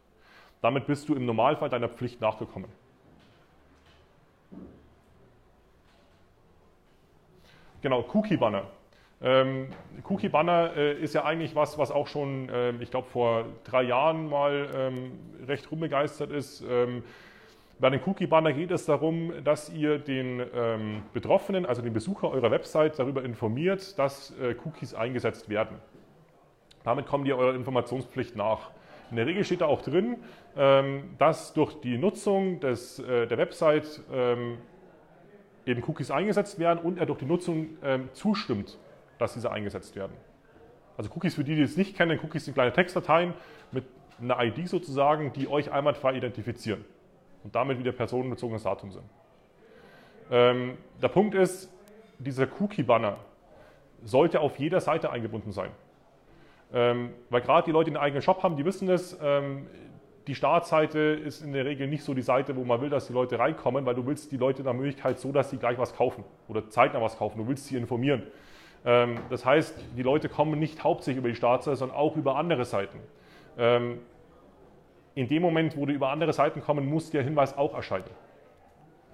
Damit 0.62 0.86
bist 0.86 1.06
du 1.10 1.14
im 1.14 1.26
Normalfall 1.26 1.68
deiner 1.68 1.90
Pflicht 1.90 2.22
nachgekommen. 2.22 2.70
Genau, 7.83 8.04
Cookie-Banner. 8.12 8.64
Ähm, 9.23 9.68
Cookie-Banner 10.09 10.76
äh, 10.76 10.92
ist 11.00 11.14
ja 11.14 11.25
eigentlich 11.25 11.54
was, 11.54 11.78
was 11.78 11.90
auch 11.90 12.06
schon, 12.06 12.49
äh, 12.49 12.73
ich 12.80 12.90
glaube, 12.90 13.09
vor 13.09 13.47
drei 13.64 13.83
Jahren 13.83 14.28
mal 14.28 14.68
ähm, 14.75 15.12
recht 15.47 15.71
rumbegeistert 15.71 16.30
ist. 16.30 16.62
Ähm, 16.68 17.02
bei 17.78 17.90
den 17.90 18.00
Cookie-Banner 18.04 18.52
geht 18.52 18.71
es 18.71 18.87
darum, 18.87 19.33
dass 19.45 19.71
ihr 19.71 19.99
den 19.99 20.42
ähm, 20.54 21.02
Betroffenen, 21.12 21.66
also 21.66 21.83
den 21.83 21.92
Besucher 21.92 22.30
eurer 22.30 22.50
Website, 22.50 22.99
darüber 22.99 23.23
informiert, 23.23 23.99
dass 23.99 24.35
äh, 24.38 24.54
Cookies 24.64 24.95
eingesetzt 24.95 25.49
werden. 25.49 25.78
Damit 26.85 27.06
kommt 27.06 27.26
ihr 27.26 27.37
eurer 27.37 27.54
Informationspflicht 27.54 28.37
nach. 28.37 28.71
In 29.11 29.16
der 29.16 29.26
Regel 29.26 29.45
steht 29.45 29.61
da 29.61 29.66
auch 29.66 29.83
drin, 29.83 30.16
ähm, 30.56 31.14
dass 31.18 31.52
durch 31.52 31.80
die 31.80 31.99
Nutzung 31.99 32.61
des, 32.61 32.99
äh, 32.99 33.26
der 33.26 33.38
Website 33.38 34.00
ähm, 34.12 34.59
eben 35.66 35.82
Cookies 35.87 36.11
eingesetzt 36.11 36.58
werden 36.58 36.78
und 36.78 36.99
er 36.99 37.06
durch 37.06 37.18
die 37.18 37.26
Nutzung 37.26 37.76
ähm, 37.82 38.08
zustimmt, 38.12 38.78
dass 39.18 39.35
diese 39.35 39.50
eingesetzt 39.50 39.96
werden. 39.96 40.12
Also 40.96 41.11
Cookies, 41.14 41.35
für 41.35 41.44
die, 41.44 41.56
die 41.56 41.62
es 41.62 41.76
nicht 41.76 41.96
kennen, 41.96 42.18
Cookies 42.23 42.44
sind 42.44 42.54
kleine 42.54 42.73
Textdateien 42.73 43.35
mit 43.73 43.85
einer 44.20 44.42
ID 44.42 44.68
sozusagen, 44.68 45.32
die 45.32 45.49
euch 45.49 45.70
einwandfrei 45.70 46.14
identifizieren 46.14 46.85
und 47.44 47.54
damit 47.54 47.78
wieder 47.78 47.92
personenbezogenes 47.92 48.62
Datum 48.62 48.92
sind. 48.92 49.04
Ähm, 50.30 50.78
der 51.02 51.08
Punkt 51.08 51.35
ist, 51.35 51.70
dieser 52.18 52.49
Cookie-Banner 52.61 53.18
sollte 54.02 54.40
auf 54.40 54.58
jeder 54.58 54.80
Seite 54.80 55.11
eingebunden 55.11 55.52
sein. 55.52 55.70
Ähm, 56.73 57.11
weil 57.30 57.42
gerade 57.42 57.66
die 57.66 57.70
Leute, 57.73 57.90
die 57.90 57.96
einen 57.96 58.04
eigenen 58.04 58.23
Shop 58.23 58.42
haben, 58.42 58.56
die 58.56 58.64
wissen 58.64 58.88
es, 58.88 59.16
ähm, 59.23 59.68
die 60.26 60.35
Startseite 60.35 60.99
ist 60.99 61.42
in 61.42 61.52
der 61.52 61.64
Regel 61.64 61.87
nicht 61.87 62.02
so 62.02 62.12
die 62.12 62.23
Seite, 62.23 62.56
wo 62.56 62.64
man 62.64 62.80
will, 62.80 62.90
dass 62.90 63.06
die 63.06 63.12
Leute 63.12 63.38
reinkommen, 63.38 63.87
weil 63.87 63.95
du 63.95 64.04
willst 64.06 64.33
die 64.33 64.37
Leute 64.37 64.62
nach 64.62 64.73
Möglichkeit 64.73 65.21
so, 65.21 65.30
dass 65.30 65.50
sie 65.50 65.56
gleich 65.56 65.78
was 65.78 65.95
kaufen 65.95 66.25
oder 66.49 66.68
zeitnah 66.68 67.00
was 67.00 67.16
kaufen. 67.16 67.38
Du 67.38 67.49
willst 67.49 67.66
sie 67.66 67.76
informieren. 67.76 68.25
Ähm, 68.85 69.18
das 69.30 69.45
heißt, 69.45 69.78
die 69.97 70.02
Leute 70.02 70.28
kommen 70.28 70.58
nicht 70.58 70.82
hauptsächlich 70.82 71.19
über 71.19 71.28
die 71.28 71.36
Startseite, 71.36 71.76
sondern 71.76 71.97
auch 71.97 72.17
über 72.17 72.36
andere 72.36 72.65
Seiten. 72.65 72.99
Ähm, 73.56 74.00
in 75.15 75.28
dem 75.28 75.43
Moment, 75.43 75.76
wo 75.76 75.86
du 75.86 75.93
über 75.93 76.10
andere 76.10 76.32
Seiten 76.32 76.60
kommen, 76.60 76.86
muss 76.86 77.10
der 77.10 77.23
Hinweis 77.23 77.56
auch 77.56 77.75
erscheinen. 77.75 78.10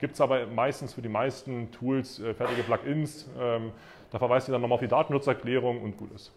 Gibt 0.00 0.14
es 0.14 0.20
aber 0.20 0.46
meistens 0.46 0.94
für 0.94 1.02
die 1.02 1.08
meisten 1.08 1.70
Tools 1.70 2.20
äh, 2.20 2.34
fertige 2.34 2.62
Plugins. 2.62 3.30
Ähm, 3.38 3.70
da 4.10 4.18
verweist 4.18 4.48
ihr 4.48 4.52
dann 4.52 4.62
nochmal 4.62 4.76
auf 4.76 4.80
die 4.80 4.88
Datenschutzerklärung 4.88 5.80
und 5.80 5.96
gut 5.96 6.10
ist. 6.12 6.32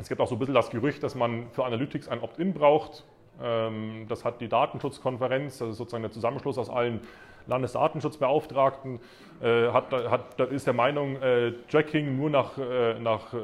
Es 0.00 0.08
gibt 0.08 0.20
auch 0.20 0.26
so 0.26 0.34
ein 0.34 0.38
bisschen 0.38 0.54
das 0.54 0.70
Gerücht, 0.70 1.02
dass 1.02 1.14
man 1.14 1.50
für 1.50 1.64
Analytics 1.64 2.08
ein 2.08 2.20
Opt-in 2.20 2.54
braucht. 2.54 3.04
Ähm, 3.42 4.06
das 4.08 4.24
hat 4.24 4.40
die 4.40 4.48
Datenschutzkonferenz, 4.48 5.58
das 5.58 5.70
ist 5.70 5.76
sozusagen 5.76 6.02
der 6.02 6.10
Zusammenschluss 6.10 6.56
aus 6.56 6.70
allen 6.70 7.00
Landesdatenschutzbeauftragten, 7.46 9.00
äh, 9.42 9.68
hat, 9.68 9.92
hat, 9.92 10.40
ist 10.40 10.66
der 10.66 10.74
Meinung, 10.74 11.16
äh, 11.16 11.52
Tracking 11.70 12.16
nur 12.16 12.30
nach, 12.30 12.56
äh, 12.58 12.98
nach 12.98 13.34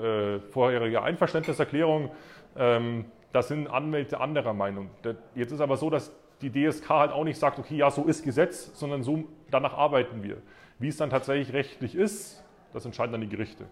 vorheriger 0.51 1.03
Einverständniserklärung. 1.03 2.11
Ähm, 2.57 3.07
das 3.33 3.49
sind 3.49 3.69
Anwälte 3.69 4.21
anderer 4.21 4.55
Meinung. 4.55 4.88
Jetzt 5.35 5.53
ist 5.53 5.61
aber 5.61 5.77
so, 5.77 5.90
dass 5.90 6.11
die 6.40 6.51
DSK 6.51 6.88
halt 6.88 7.12
auch 7.12 7.25
nicht 7.25 7.38
sagt, 7.38 7.59
okay, 7.59 7.77
ja, 7.77 7.90
so 7.90 8.05
ist 8.05 8.25
Gesetz, 8.25 8.79
sondern 8.79 9.03
so 9.03 9.25
danach 9.51 9.75
arbeiten 9.75 10.23
wir. 10.23 10.38
Wie 10.79 10.88
es 10.88 10.97
dann 10.97 11.11
tatsächlich 11.11 11.53
rechtlich 11.53 11.95
ist, 11.95 12.42
das 12.73 12.85
entscheiden 12.87 13.12
dann 13.12 13.21
die 13.21 13.29
Gerichte. 13.29 13.66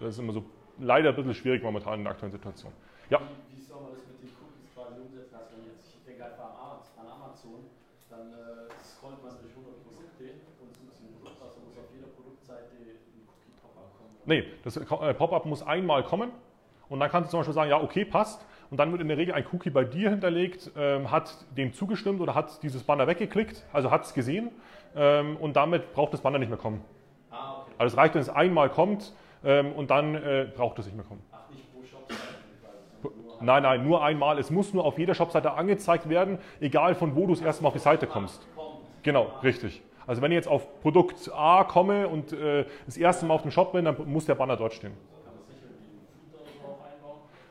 Das 0.00 0.10
ist 0.10 0.18
immer 0.18 0.32
so 0.32 0.44
leider 0.78 1.10
ein 1.10 1.16
bisschen 1.16 1.34
schwierig 1.34 1.62
momentan 1.62 1.98
in 1.98 2.04
der 2.04 2.12
aktuellen 2.12 2.32
Situation. 2.32 2.72
Ja. 3.10 3.20
Wie, 3.20 3.56
wie 3.56 3.62
soll 3.62 3.80
man 3.82 3.92
das 3.92 4.06
mit 4.06 4.22
den 4.22 4.30
Cookies 4.40 4.66
quasi 4.74 5.00
umsetzen? 5.00 5.34
Also 5.34 5.56
wenn 5.56 5.64
jetzt, 5.70 5.94
ich 5.94 6.04
denke 6.04 6.24
einfach 6.24 6.50
an 6.98 7.06
Amazon, 7.06 7.68
dann 8.10 8.32
äh, 8.32 8.70
scrollt 8.82 9.22
man 9.22 9.36
durch 9.40 9.54
100 9.54 9.84
Produkte 9.84 10.24
und 10.60 10.70
sucht 10.74 10.98
ein 10.98 11.14
Produkt 11.20 11.42
aus, 11.42 11.56
muss 11.62 11.78
auf 11.78 11.90
jeder 11.94 12.08
Produktseite 12.16 12.74
ein 12.74 13.22
Cookie-Pop-up 13.28 13.88
kommen. 13.98 14.14
Nee, 14.24 14.44
das 14.64 14.76
äh, 14.76 15.14
Pop-up 15.14 15.44
muss 15.46 15.62
einmal 15.62 16.02
kommen 16.02 16.32
und 16.88 17.00
dann 17.00 17.10
kannst 17.10 17.28
du 17.28 17.30
zum 17.32 17.40
Beispiel 17.40 17.54
sagen, 17.54 17.70
ja, 17.70 17.80
okay, 17.80 18.04
passt. 18.04 18.44
Und 18.70 18.78
dann 18.78 18.90
wird 18.90 19.02
in 19.02 19.08
der 19.08 19.18
Regel 19.18 19.34
ein 19.34 19.44
Cookie 19.52 19.70
bei 19.70 19.84
dir 19.84 20.10
hinterlegt, 20.10 20.70
ähm, 20.76 21.10
hat 21.10 21.32
dem 21.56 21.72
zugestimmt 21.72 22.20
oder 22.20 22.34
hat 22.34 22.62
dieses 22.62 22.82
Banner 22.82 23.06
weggeklickt, 23.06 23.62
also 23.72 23.90
hat 23.90 24.04
es 24.04 24.14
gesehen 24.14 24.50
ähm, 24.96 25.36
und 25.36 25.54
damit 25.54 25.92
braucht 25.92 26.12
das 26.12 26.22
Banner 26.22 26.38
nicht 26.38 26.48
mehr 26.48 26.58
kommen. 26.58 26.82
Ah, 27.30 27.60
okay. 27.60 27.72
Also 27.78 27.94
es 27.94 27.98
reicht, 27.98 28.14
wenn 28.14 28.22
es 28.22 28.30
einmal 28.30 28.70
kommt, 28.70 29.12
ähm, 29.44 29.72
und 29.72 29.90
dann 29.90 30.14
äh, 30.14 30.48
braucht 30.54 30.78
es 30.78 30.86
nicht 30.86 30.96
mehr 30.96 31.04
kommen. 31.04 31.22
Ach, 31.32 31.50
nicht 31.50 31.72
pro 31.72 31.82
Shopseite? 31.82 32.20
Nein, 33.40 33.62
nein, 33.62 33.84
nur 33.86 34.02
einmal. 34.02 34.38
Es 34.38 34.50
muss 34.50 34.72
nur 34.72 34.84
auf 34.84 34.98
jeder 34.98 35.14
Shopseite 35.14 35.52
angezeigt 35.52 36.08
werden, 36.08 36.38
egal 36.60 36.94
von 36.94 37.14
wo 37.14 37.26
du 37.26 37.34
das 37.34 37.42
erste 37.42 37.62
Mal 37.62 37.68
auf 37.68 37.74
die 37.74 37.80
Seite 37.80 38.06
kommst. 38.06 38.46
Genau, 39.02 39.30
richtig. 39.42 39.82
Also 40.06 40.22
wenn 40.22 40.32
ich 40.32 40.36
jetzt 40.36 40.48
auf 40.48 40.80
Produkt 40.80 41.30
A 41.32 41.64
komme 41.64 42.08
und 42.08 42.32
äh, 42.32 42.66
das 42.86 42.96
erste 42.96 43.26
Mal 43.26 43.34
auf 43.34 43.42
dem 43.42 43.50
Shop 43.50 43.72
bin, 43.72 43.84
dann 43.84 43.96
muss 44.06 44.26
der 44.26 44.34
Banner 44.34 44.56
dort 44.56 44.74
stehen. 44.74 44.92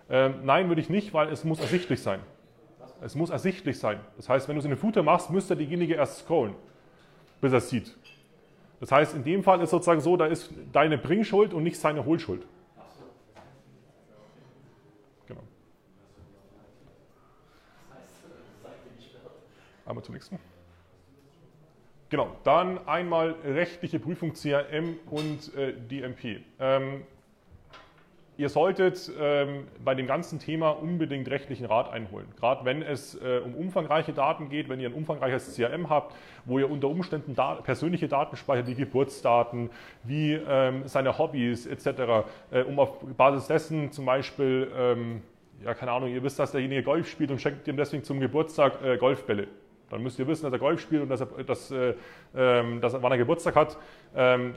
Ähm, 0.10 0.36
nein, 0.44 0.68
würde 0.68 0.82
ich 0.82 0.90
nicht, 0.90 1.14
weil 1.14 1.30
es 1.30 1.44
muss 1.44 1.60
ersichtlich 1.60 2.02
sein. 2.02 2.20
Es 3.02 3.16
muss 3.16 3.30
ersichtlich 3.30 3.80
sein. 3.80 4.00
Das 4.18 4.30
heißt, 4.30 4.48
wenn 4.48 4.56
du 4.56 4.60
es 4.60 4.66
in 4.66 4.72
den 4.72 4.78
Footer 4.78 5.04
machst, 5.04 5.30
müsste 5.30 5.56
derjenige 5.56 5.96
erst 5.96 6.20
scrollen, 6.20 6.56
bis 7.42 7.52
er 7.52 7.58
es 7.58 7.70
sieht. 7.70 7.98
Das 8.84 8.92
heißt, 8.92 9.16
in 9.16 9.24
dem 9.24 9.44
Fall 9.44 9.62
ist 9.62 9.70
sozusagen 9.70 10.02
so, 10.02 10.18
da 10.18 10.26
ist 10.26 10.52
deine 10.74 10.98
Bringschuld 10.98 11.54
und 11.54 11.64
nicht 11.64 11.80
seine 11.80 12.04
Holschuld. 12.04 12.46
Genau. 15.26 15.40
Einmal 19.86 20.04
zum 20.04 20.16
nächsten. 20.16 20.38
Genau, 22.10 22.36
dann 22.44 22.86
einmal 22.86 23.38
rechtliche 23.46 24.00
Prüfung 24.00 24.34
CRM 24.34 24.98
und 25.10 25.56
äh, 25.56 25.72
DMP. 25.72 26.44
Ähm, 26.60 27.04
Ihr 28.36 28.50
solltet 28.50 29.12
ähm, 29.20 29.68
bei 29.86 29.94
dem 29.94 30.08
ganzen 30.08 30.40
Thema 30.40 30.72
unbedingt 30.72 31.30
rechtlichen 31.30 31.68
Rat 31.68 31.94
einholen. 31.94 32.26
Gerade 32.40 32.66
wenn 32.66 32.82
es 32.82 33.14
äh, 33.22 33.40
um 33.46 33.54
umfangreiche 33.54 34.12
Daten 34.12 34.50
geht, 34.50 34.70
wenn 34.70 34.80
ihr 34.80 34.90
ein 34.90 34.96
umfangreiches 34.96 35.56
CRM 35.56 35.90
habt, 35.90 36.16
wo 36.46 36.58
ihr 36.58 36.70
unter 36.70 36.88
Umständen 36.88 37.36
da 37.36 37.56
persönliche 37.56 38.08
Daten 38.08 38.36
speichert, 38.36 38.66
wie 38.66 38.74
Geburtsdaten, 38.74 39.70
wie 40.04 40.34
ähm, 40.34 40.82
seine 40.88 41.20
Hobbys 41.20 41.68
etc., 41.68 42.26
äh, 42.50 42.64
um 42.64 42.80
auf 42.80 43.02
Basis 43.16 43.46
dessen 43.46 43.92
zum 43.92 44.06
Beispiel, 44.06 44.72
ähm, 44.76 45.22
ja 45.64 45.76
keine 45.76 45.92
Ahnung, 45.92 46.10
ihr 46.10 46.24
wisst, 46.24 46.40
dass 46.40 46.52
derjenige 46.54 46.82
Golf 46.82 47.08
spielt 47.08 47.30
und 47.30 47.40
schenkt 47.40 47.68
ihm 47.68 47.78
deswegen 47.78 48.04
zum 48.04 48.20
Geburtstag 48.20 48.84
äh, 48.84 48.98
Golfbälle. 48.98 49.48
Dann 49.92 50.02
müsst 50.02 50.18
ihr 50.18 50.26
wissen, 50.26 50.46
dass 50.46 50.54
er 50.54 50.60
Golf 50.60 50.82
spielt 50.82 51.04
und 51.04 51.10
dass 51.10 51.22
er, 51.22 51.28
dass, 51.44 51.70
äh, 51.70 51.94
ähm, 52.36 52.82
dass 52.82 52.96
er 52.96 53.04
wann 53.04 53.12
er 53.12 53.20
Geburtstag 53.20 53.56
hat. 53.56 53.78
Ähm, 54.16 54.56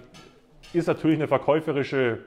ist 0.73 0.87
natürlich 0.87 1.19
eine 1.19 1.29
verkäuferische 1.29 2.21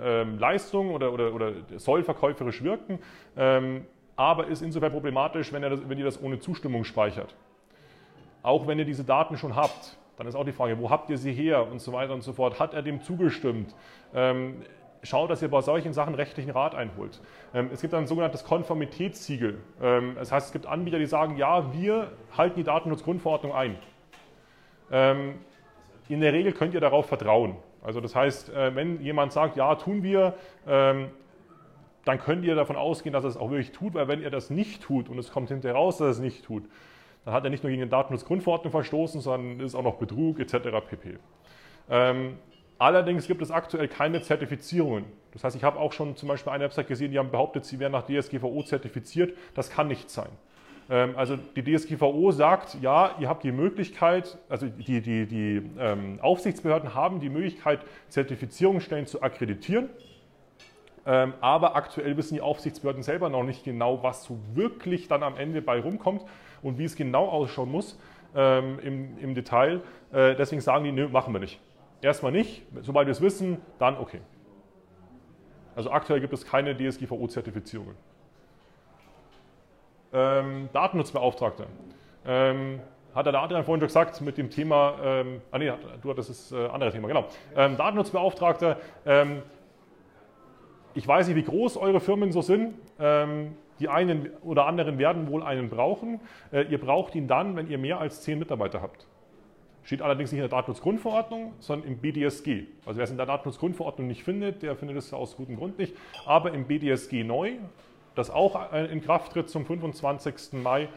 ähm, 0.00 0.38
Leistung 0.38 0.90
oder, 0.90 1.12
oder, 1.12 1.34
oder 1.34 1.52
soll 1.76 2.02
verkäuferisch 2.02 2.62
wirken, 2.62 2.98
ähm, 3.36 3.86
aber 4.16 4.46
ist 4.46 4.62
insofern 4.62 4.92
problematisch, 4.92 5.52
wenn, 5.52 5.62
das, 5.62 5.80
wenn 5.88 5.98
ihr 5.98 6.04
das 6.04 6.22
ohne 6.22 6.38
Zustimmung 6.38 6.84
speichert. 6.84 7.34
Auch 8.42 8.66
wenn 8.66 8.78
ihr 8.78 8.84
diese 8.84 9.04
Daten 9.04 9.36
schon 9.36 9.56
habt, 9.56 9.96
dann 10.16 10.26
ist 10.26 10.34
auch 10.34 10.44
die 10.44 10.52
Frage, 10.52 10.78
wo 10.78 10.90
habt 10.90 11.10
ihr 11.10 11.18
sie 11.18 11.32
her 11.32 11.66
und 11.70 11.80
so 11.80 11.92
weiter 11.92 12.14
und 12.14 12.22
so 12.22 12.32
fort. 12.32 12.60
Hat 12.60 12.74
er 12.74 12.82
dem 12.82 13.02
zugestimmt? 13.02 13.74
Ähm, 14.14 14.62
schaut, 15.02 15.30
dass 15.30 15.42
ihr 15.42 15.50
bei 15.50 15.60
solchen 15.60 15.92
Sachen 15.92 16.14
rechtlichen 16.14 16.50
Rat 16.50 16.74
einholt. 16.74 17.20
Ähm, 17.52 17.70
es 17.72 17.80
gibt 17.80 17.94
ein 17.94 18.06
sogenanntes 18.06 18.44
Konformitätssiegel. 18.44 19.58
Ähm, 19.82 20.14
das 20.16 20.32
heißt, 20.32 20.46
es 20.48 20.52
gibt 20.52 20.66
Anbieter, 20.66 20.98
die 20.98 21.06
sagen, 21.06 21.36
ja, 21.36 21.72
wir 21.72 22.12
halten 22.36 22.56
die 22.56 22.64
Datenschutzgrundverordnung 22.64 23.52
ein. 23.52 23.76
Ähm, 24.90 25.38
in 26.08 26.20
der 26.20 26.32
Regel 26.32 26.52
könnt 26.52 26.74
ihr 26.74 26.80
darauf 26.80 27.06
vertrauen. 27.06 27.56
Also 27.84 28.00
das 28.00 28.16
heißt, 28.16 28.48
äh, 28.48 28.74
wenn 28.74 29.00
jemand 29.02 29.32
sagt, 29.32 29.56
ja, 29.56 29.74
tun 29.76 30.02
wir, 30.02 30.34
ähm, 30.66 31.10
dann 32.04 32.18
könnt 32.18 32.44
ihr 32.44 32.54
davon 32.54 32.76
ausgehen, 32.76 33.12
dass 33.12 33.24
er 33.24 33.30
es 33.30 33.36
auch 33.36 33.50
wirklich 33.50 33.72
tut, 33.72 33.94
weil 33.94 34.08
wenn 34.08 34.22
er 34.22 34.30
das 34.30 34.50
nicht 34.50 34.82
tut 34.82 35.08
und 35.08 35.18
es 35.18 35.30
kommt 35.30 35.50
hinterher 35.50 35.76
raus, 35.76 35.98
dass 35.98 36.06
er 36.06 36.10
es 36.10 36.18
nicht 36.18 36.44
tut, 36.44 36.64
dann 37.24 37.34
hat 37.34 37.44
er 37.44 37.50
nicht 37.50 37.62
nur 37.62 37.70
gegen 37.70 37.82
die 37.82 37.88
Datenschutzgrundverordnung 37.88 38.72
verstoßen, 38.72 39.20
sondern 39.20 39.60
ist 39.60 39.74
auch 39.74 39.82
noch 39.82 39.96
Betrug 39.96 40.40
etc. 40.40 40.56
pp. 40.88 41.18
Ähm, 41.90 42.38
allerdings 42.78 43.26
gibt 43.26 43.42
es 43.42 43.50
aktuell 43.50 43.88
keine 43.88 44.20
Zertifizierungen. 44.22 45.04
Das 45.32 45.44
heißt, 45.44 45.56
ich 45.56 45.64
habe 45.64 45.78
auch 45.78 45.92
schon 45.92 46.16
zum 46.16 46.28
Beispiel 46.28 46.52
eine 46.52 46.64
Website 46.64 46.88
gesehen, 46.88 47.10
die 47.10 47.18
haben 47.18 47.30
behauptet, 47.30 47.64
sie 47.64 47.78
wären 47.78 47.92
nach 47.92 48.06
DSGVO 48.06 48.62
zertifiziert. 48.62 49.36
Das 49.54 49.70
kann 49.70 49.88
nicht 49.88 50.10
sein. 50.10 50.28
Ähm, 50.90 51.14
also 51.16 51.36
die 51.36 51.62
DSGVO 51.62 52.30
sagt, 52.32 52.76
ja, 52.80 53.16
ihr 53.18 53.28
habt 53.28 53.44
die 53.44 53.52
Möglichkeit, 53.52 54.38
also 54.48 54.66
die, 54.66 55.00
die, 55.00 55.26
die 55.26 55.70
ähm, 55.78 56.18
Aufsichtsbehörden 56.20 56.94
haben 56.94 57.20
die 57.20 57.30
Möglichkeit, 57.30 57.80
Zertifizierungsstellen 58.08 59.06
zu 59.06 59.22
akkreditieren. 59.22 59.88
Ähm, 61.06 61.34
aber 61.40 61.76
aktuell 61.76 62.16
wissen 62.16 62.34
die 62.34 62.40
Aufsichtsbehörden 62.40 63.02
selber 63.02 63.28
noch 63.28 63.42
nicht 63.42 63.64
genau, 63.64 64.02
was 64.02 64.24
so 64.24 64.38
wirklich 64.54 65.08
dann 65.08 65.22
am 65.22 65.36
Ende 65.36 65.60
bei 65.60 65.80
rumkommt 65.80 66.22
und 66.62 66.78
wie 66.78 66.84
es 66.84 66.96
genau 66.96 67.28
ausschauen 67.28 67.70
muss 67.70 67.98
ähm, 68.34 68.78
im, 68.80 69.18
im, 69.18 69.34
Detail. 69.34 69.82
Äh, 70.12 70.34
deswegen 70.34 70.62
sagen 70.62 70.84
die, 70.84 70.92
nö, 70.92 71.08
machen 71.08 71.34
wir 71.34 71.40
nicht. 71.40 71.60
Erstmal 72.00 72.32
nicht, 72.32 72.62
sobald 72.80 73.06
wir 73.06 73.12
es 73.12 73.20
wissen, 73.20 73.58
dann 73.78 73.96
okay. 73.98 74.20
Also 75.76 75.90
aktuell 75.90 76.20
gibt 76.20 76.32
es 76.32 76.46
keine 76.46 76.74
DSGVO-Zertifizierungen. 76.74 77.96
Ähm, 80.14 80.68
Datennutzbeauftragte. 80.72 81.66
Ähm, 82.26 82.80
hat 83.14 83.26
der 83.26 83.34
Adrian 83.34 83.64
vorhin 83.64 83.80
schon 83.80 83.88
gesagt, 83.88 84.20
mit 84.22 84.38
dem 84.38 84.50
Thema, 84.50 84.94
ähm, 85.02 85.40
ah 85.50 85.58
nee, 85.58 85.72
du 86.02 86.10
hattest 86.10 86.30
das 86.30 86.52
äh, 86.52 86.66
andere 86.66 86.90
Thema, 86.90 87.08
genau. 87.08 87.26
Ähm, 87.56 87.76
Datennutzbeauftragter, 87.76 88.78
ähm, 89.06 89.42
ich 90.94 91.06
weiß 91.06 91.26
nicht, 91.26 91.36
wie 91.36 91.42
groß 91.42 91.76
eure 91.76 92.00
Firmen 92.00 92.32
so 92.32 92.40
sind. 92.40 92.74
Ähm, 92.98 93.56
die 93.80 93.88
einen 93.88 94.30
oder 94.42 94.66
anderen 94.66 94.98
werden 94.98 95.28
wohl 95.28 95.42
einen 95.42 95.68
brauchen. 95.68 96.20
Äh, 96.52 96.62
ihr 96.70 96.78
braucht 96.78 97.14
ihn 97.16 97.26
dann, 97.26 97.56
wenn 97.56 97.68
ihr 97.68 97.78
mehr 97.78 97.98
als 97.98 98.22
zehn 98.22 98.38
Mitarbeiter 98.38 98.80
habt. 98.80 99.06
Steht 99.82 100.00
allerdings 100.00 100.30
nicht 100.30 100.38
in 100.38 100.48
der 100.48 100.56
Datenschutzgrundverordnung, 100.56 101.52
sondern 101.58 101.88
im 101.88 101.98
BDSG. 101.98 102.64
Also 102.86 102.98
wer 102.98 103.04
es 103.04 103.10
in 103.10 103.16
der 103.16 103.26
Datenschutzgrundverordnung 103.26 104.06
nicht 104.06 104.22
findet, 104.22 104.62
der 104.62 104.76
findet 104.76 104.96
es 104.96 105.12
aus 105.12 105.36
gutem 105.36 105.56
Grund 105.56 105.78
nicht. 105.78 105.94
Aber 106.24 106.54
im 106.54 106.66
BDSG 106.66 107.24
neu, 107.24 107.56
das 108.14 108.30
auch 108.30 108.72
äh, 108.72 108.86
in 108.86 109.02
Kraft 109.02 109.32
tritt 109.32 109.48
zum 109.48 109.66
25. 109.66 110.52
Mai, 110.62 110.88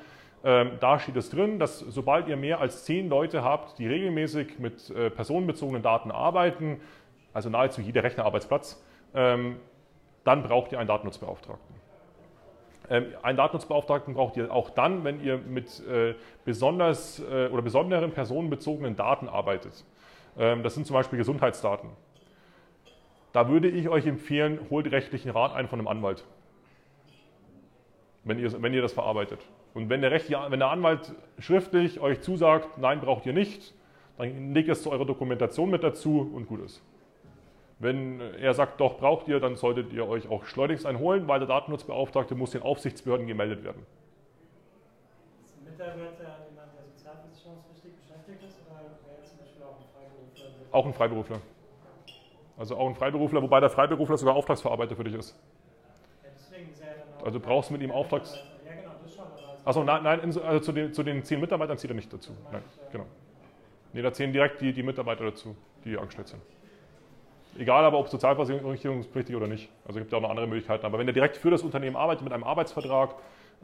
ähm, 0.44 0.72
da 0.80 1.00
steht 1.00 1.16
es 1.16 1.30
drin, 1.30 1.60
dass 1.60 1.80
sobald 1.80 2.28
ihr 2.28 2.38
mehr 2.38 2.62
als 2.62 2.86
zehn 2.86 3.10
Leute 3.10 3.44
habt, 3.44 3.80
die 3.80 3.88
regelmäßig 3.88 4.60
mit 4.60 4.90
äh, 4.92 5.10
personenbezogenen 5.10 5.82
Daten 5.82 6.12
arbeiten, 6.12 6.80
also 7.34 7.50
nahezu 7.50 7.82
jeder 7.82 8.04
Rechnerarbeitsplatz, 8.04 8.82
ähm, 9.16 9.58
dann 10.24 10.44
braucht 10.44 10.72
ihr 10.72 10.80
einen 10.80 10.88
Datennutzbeauftragten. 10.88 11.76
Ähm, 12.90 13.06
einen 13.24 13.38
Datennutzbeauftragten 13.38 14.14
braucht 14.14 14.38
ihr 14.38 14.52
auch 14.52 14.70
dann, 14.70 15.04
wenn 15.04 15.24
ihr 15.24 15.38
mit 15.38 15.86
äh, 15.88 16.14
besonders 16.46 17.22
oder 17.22 17.62
besonderen 17.62 18.12
personenbezogenen 18.12 18.96
Daten 18.96 19.28
arbeitet. 19.28 19.84
Das 20.36 20.76
sind 20.76 20.86
zum 20.86 20.94
Beispiel 20.94 21.18
Gesundheitsdaten. 21.18 21.90
Da 23.34 23.50
würde 23.50 23.68
ich 23.70 23.90
euch 23.90 24.06
empfehlen, 24.06 24.60
holt 24.70 24.92
rechtlichen 24.92 25.32
Rat 25.32 25.54
ein 25.56 25.68
von 25.68 25.80
einem 25.80 25.88
Anwalt, 25.88 26.24
wenn 28.28 28.40
ihr, 28.40 28.62
wenn 28.62 28.74
ihr 28.74 28.82
das 28.82 28.94
verarbeitet. 28.94 29.40
Und 29.74 29.90
wenn 29.90 30.02
der, 30.02 30.12
rechtliche, 30.12 30.40
wenn 30.50 30.60
der 30.60 30.70
Anwalt 30.70 31.14
schriftlich 31.40 32.00
euch 32.00 32.22
zusagt, 32.22 32.78
nein, 32.78 33.00
braucht 33.00 33.26
ihr 33.26 33.34
nicht, 33.34 33.74
dann 34.18 34.54
legt 34.54 34.70
es 34.70 34.84
zu 34.84 34.92
eurer 34.92 35.06
Dokumentation 35.06 35.70
mit 35.70 35.84
dazu 35.84 36.30
und 36.34 36.48
gut 36.48 36.62
ist. 36.62 36.84
Wenn 37.80 38.20
er 38.20 38.54
sagt, 38.54 38.82
doch 38.82 38.98
braucht 38.98 39.28
ihr, 39.28 39.40
dann 39.40 39.56
solltet 39.56 39.94
ihr 39.94 40.08
euch 40.08 40.28
auch 40.30 40.46
schleunigst 40.46 40.86
einholen, 40.86 41.28
weil 41.28 41.40
der 41.40 41.48
Datennutzbeauftragte 41.48 42.34
muss 42.34 42.52
den 42.52 42.64
Aufsichtsbehörden 42.64 43.28
gemeldet 43.28 43.64
werden. 43.64 43.86
Ist 45.46 45.56
ein 45.56 45.72
Mitarbeiter 45.72 46.48
jemand, 46.50 46.74
der 46.76 46.84
sozialversicherungspflichtig 46.96 47.92
beschäftigt 48.02 48.44
ist 48.44 48.58
oder 48.66 48.82
wäre 48.82 49.24
zum 49.24 49.38
Beispiel 49.38 49.64
auch 49.64 49.78
ein 49.78 49.86
Freiberufler? 49.94 50.76
Auch 50.76 50.86
ein 50.88 50.94
Freiberufler. 50.94 51.42
Also 52.58 52.76
auch 52.76 52.88
ein 52.90 52.96
Freiberufler, 52.96 53.44
wobei 53.44 53.60
der 53.60 53.70
Freiberufler 53.70 54.18
sogar 54.18 54.36
Auftragsverarbeiter 54.36 54.96
für 54.96 55.04
dich 55.04 55.14
ist. 55.14 55.40
Also 57.24 57.40
brauchst 57.40 57.70
du 57.70 57.74
mit 57.74 57.82
ihm 57.82 57.92
Auftrags... 57.92 58.36
Ja, 58.66 58.74
genau, 58.74 58.96
das 59.04 59.14
schon. 59.14 59.26
Achso, 59.66 59.84
nein, 59.84 60.04
nein 60.04 60.22
also 60.22 60.60
zu 60.60 60.72
den, 60.72 60.94
zu 60.94 61.04
den 61.04 61.24
zehn 61.24 61.40
Mitarbeitern 61.40 61.78
zählt 61.78 61.92
er 61.92 61.96
nicht 61.96 62.12
dazu. 62.12 62.32
Nein, 62.52 62.64
genau. 62.92 63.06
Nee, 63.94 64.02
da 64.02 64.14
zählen 64.14 64.32
direkt 64.32 64.62
die, 64.62 64.74
die 64.74 64.84
Mitarbeiter 64.84 65.26
dazu, 65.26 65.56
die 65.84 65.98
angestellt 65.98 66.28
sind. 66.28 66.42
Egal 67.58 67.84
aber, 67.86 67.98
ob 67.98 68.08
sozialversicherungspflichtig 68.10 69.36
oder 69.36 69.48
nicht. 69.48 69.70
Also 69.86 70.00
es 70.00 70.04
gibt 70.04 70.12
ja 70.12 70.20
auch 70.20 70.22
noch 70.22 70.30
andere 70.30 70.48
Möglichkeiten. 70.48 70.86
Aber 70.86 71.00
wenn 71.00 71.08
er 71.08 71.14
direkt 71.14 71.38
für 71.38 71.50
das 71.50 71.64
Unternehmen 71.64 71.96
arbeitet 71.96 72.24
mit 72.24 72.34
einem 72.34 72.44
Arbeitsvertrag, 72.44 73.16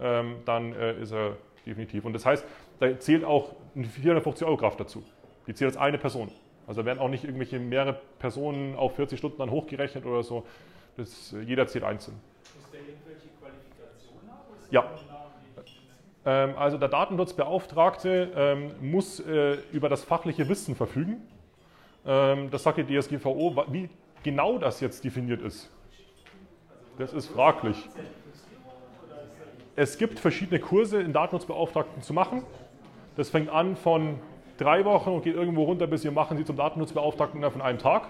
ähm, 0.02 0.38
dann 0.46 0.74
äh, 0.74 1.00
ist 1.00 1.12
er 1.12 1.38
definitiv. 1.66 2.06
Und 2.06 2.14
das 2.14 2.26
heißt, 2.26 2.46
da 2.80 3.00
zählt 3.00 3.24
auch 3.24 3.56
eine 3.76 3.86
450 3.86 4.48
Euro 4.48 4.58
Kraft 4.58 4.80
dazu. 4.80 5.04
Die 5.48 5.54
zählt 5.54 5.72
als 5.72 5.78
eine 5.78 5.98
Person. 5.98 6.32
Also 6.66 6.82
da 6.82 6.86
werden 6.86 7.00
auch 7.00 7.10
nicht 7.10 7.24
irgendwelche 7.24 7.60
mehrere 7.60 8.00
Personen 8.20 8.76
auf 8.76 8.96
40 8.96 9.20
Stunden 9.20 9.38
dann 9.38 9.52
hochgerechnet 9.52 10.06
oder 10.06 10.24
so. 10.24 10.46
Das, 10.98 11.34
äh, 11.34 11.42
jeder 11.42 11.68
zählt 11.68 11.84
einzeln. 11.84 12.20
Muss 12.56 12.72
der 12.72 12.80
irgendwelche 12.80 13.28
Qualifikationen 13.40 14.32
haben? 14.32 14.42
oder 14.50 14.60
ist 14.60 14.63
Ja. 14.74 14.86
Ähm, 16.26 16.56
also 16.58 16.80
der 16.80 16.90
Datenschutzbeauftragte 16.90 18.32
ähm, 18.36 18.72
muss 18.82 19.20
äh, 19.20 19.58
über 19.72 19.88
das 19.88 20.04
fachliche 20.04 20.50
Wissen 20.50 20.76
verfügen. 20.76 21.22
Ähm, 22.08 22.50
das 22.50 22.64
sagt 22.64 22.80
die 22.80 23.00
DSGVO. 23.00 23.66
Wie 23.70 23.88
genau 24.24 24.58
das 24.58 24.80
jetzt 24.80 25.04
definiert 25.04 25.44
ist, 25.44 25.70
das 26.98 27.14
ist 27.14 27.28
fraglich. 27.28 27.88
Es 29.76 30.00
gibt 30.00 30.20
verschiedene 30.20 30.60
Kurse 30.60 31.02
in 31.02 31.14
Datenschutzbeauftragten 31.14 32.02
zu 32.02 32.14
machen. 32.14 32.44
Das 33.16 33.30
fängt 33.30 33.50
an 33.50 33.76
von 33.76 34.20
drei 34.58 34.86
Wochen 34.86 35.12
und 35.12 35.24
geht 35.24 35.36
irgendwo 35.36 35.66
runter, 35.66 35.86
bis 35.86 36.04
wir 36.04 36.12
machen 36.12 36.36
Sie 36.36 36.46
zum 36.46 36.56
Datenschutzbeauftragten 36.56 37.44
von 37.52 37.62
einem 37.62 37.78
Tag. 37.78 38.08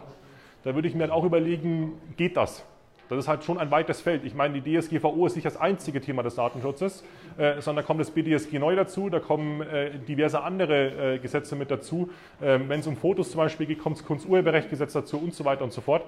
Da 0.64 0.74
würde 0.76 0.88
ich 0.88 0.94
mir 0.94 1.02
dann 1.02 1.12
auch 1.12 1.26
überlegen, 1.26 2.00
geht 2.16 2.38
das? 2.38 2.66
Das 3.10 3.20
ist 3.20 3.28
halt 3.28 3.44
schon 3.44 3.58
ein 3.58 3.70
weites 3.70 4.02
Feld. 4.02 4.24
Ich 4.24 4.34
meine, 4.34 4.60
die 4.60 4.80
DSGVO 4.80 5.26
ist 5.26 5.36
nicht 5.36 5.46
das 5.46 5.58
einzige 5.58 6.02
Thema 6.02 6.24
des 6.24 6.36
Datenschutzes, 6.36 7.04
äh, 7.38 7.62
sondern 7.62 7.86
kommt 7.86 8.00
das 8.00 8.12
BDSG 8.12 8.60
neu 8.60 8.76
dazu, 8.76 9.10
da 9.10 9.20
kommen 9.20 9.62
äh, 9.62 10.00
diverse 10.00 10.42
andere 10.42 11.16
äh, 11.16 11.20
Gesetze 11.20 11.56
mit 11.56 11.70
dazu. 11.70 12.10
Ähm, 12.42 12.70
Wenn 12.70 12.80
es 12.80 12.88
um 12.88 12.96
Fotos 12.96 13.32
zum 13.32 13.40
Beispiel 13.40 13.66
geht, 13.68 13.80
kommt 13.80 13.98
das 13.98 14.06
Kunsturheberrechtgesetz 14.06 14.94
dazu 14.94 15.18
und 15.18 15.34
so 15.34 15.46
weiter 15.46 15.64
und 15.64 15.74
so 15.74 15.82
fort. 15.82 16.04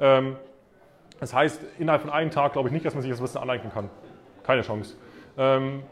Ähm, 0.00 0.36
das 1.20 1.32
heißt, 1.32 1.60
innerhalb 1.78 2.02
von 2.02 2.10
einem 2.10 2.30
Tag 2.30 2.54
glaube 2.54 2.68
ich 2.68 2.72
nicht, 2.72 2.84
dass 2.84 2.94
man 2.94 3.02
sich 3.02 3.10
das 3.10 3.22
Wissen 3.22 3.38
aneignen 3.38 3.72
kann. 3.72 3.88
Keine 4.42 4.62
Chance. 4.62 4.96
Ähm, 5.38 5.84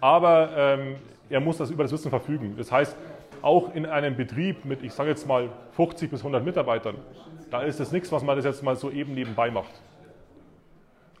aber 0.00 0.50
ähm, 0.56 0.96
er 1.28 1.40
muss 1.40 1.58
das 1.58 1.70
über 1.70 1.84
das 1.84 1.92
Wissen 1.92 2.10
verfügen. 2.10 2.54
Das 2.56 2.72
heißt, 2.72 2.96
auch 3.42 3.74
in 3.74 3.86
einem 3.86 4.16
Betrieb 4.16 4.64
mit, 4.64 4.82
ich 4.82 4.92
sage 4.92 5.10
jetzt 5.10 5.26
mal, 5.26 5.48
50 5.72 6.10
bis 6.10 6.20
100 6.20 6.44
Mitarbeitern, 6.44 6.96
da 7.50 7.62
ist 7.62 7.80
es 7.80 7.92
nichts, 7.92 8.12
was 8.12 8.22
man 8.22 8.36
das 8.36 8.44
jetzt 8.44 8.62
mal 8.62 8.76
so 8.76 8.90
eben 8.90 9.14
nebenbei 9.14 9.50
macht. 9.50 9.72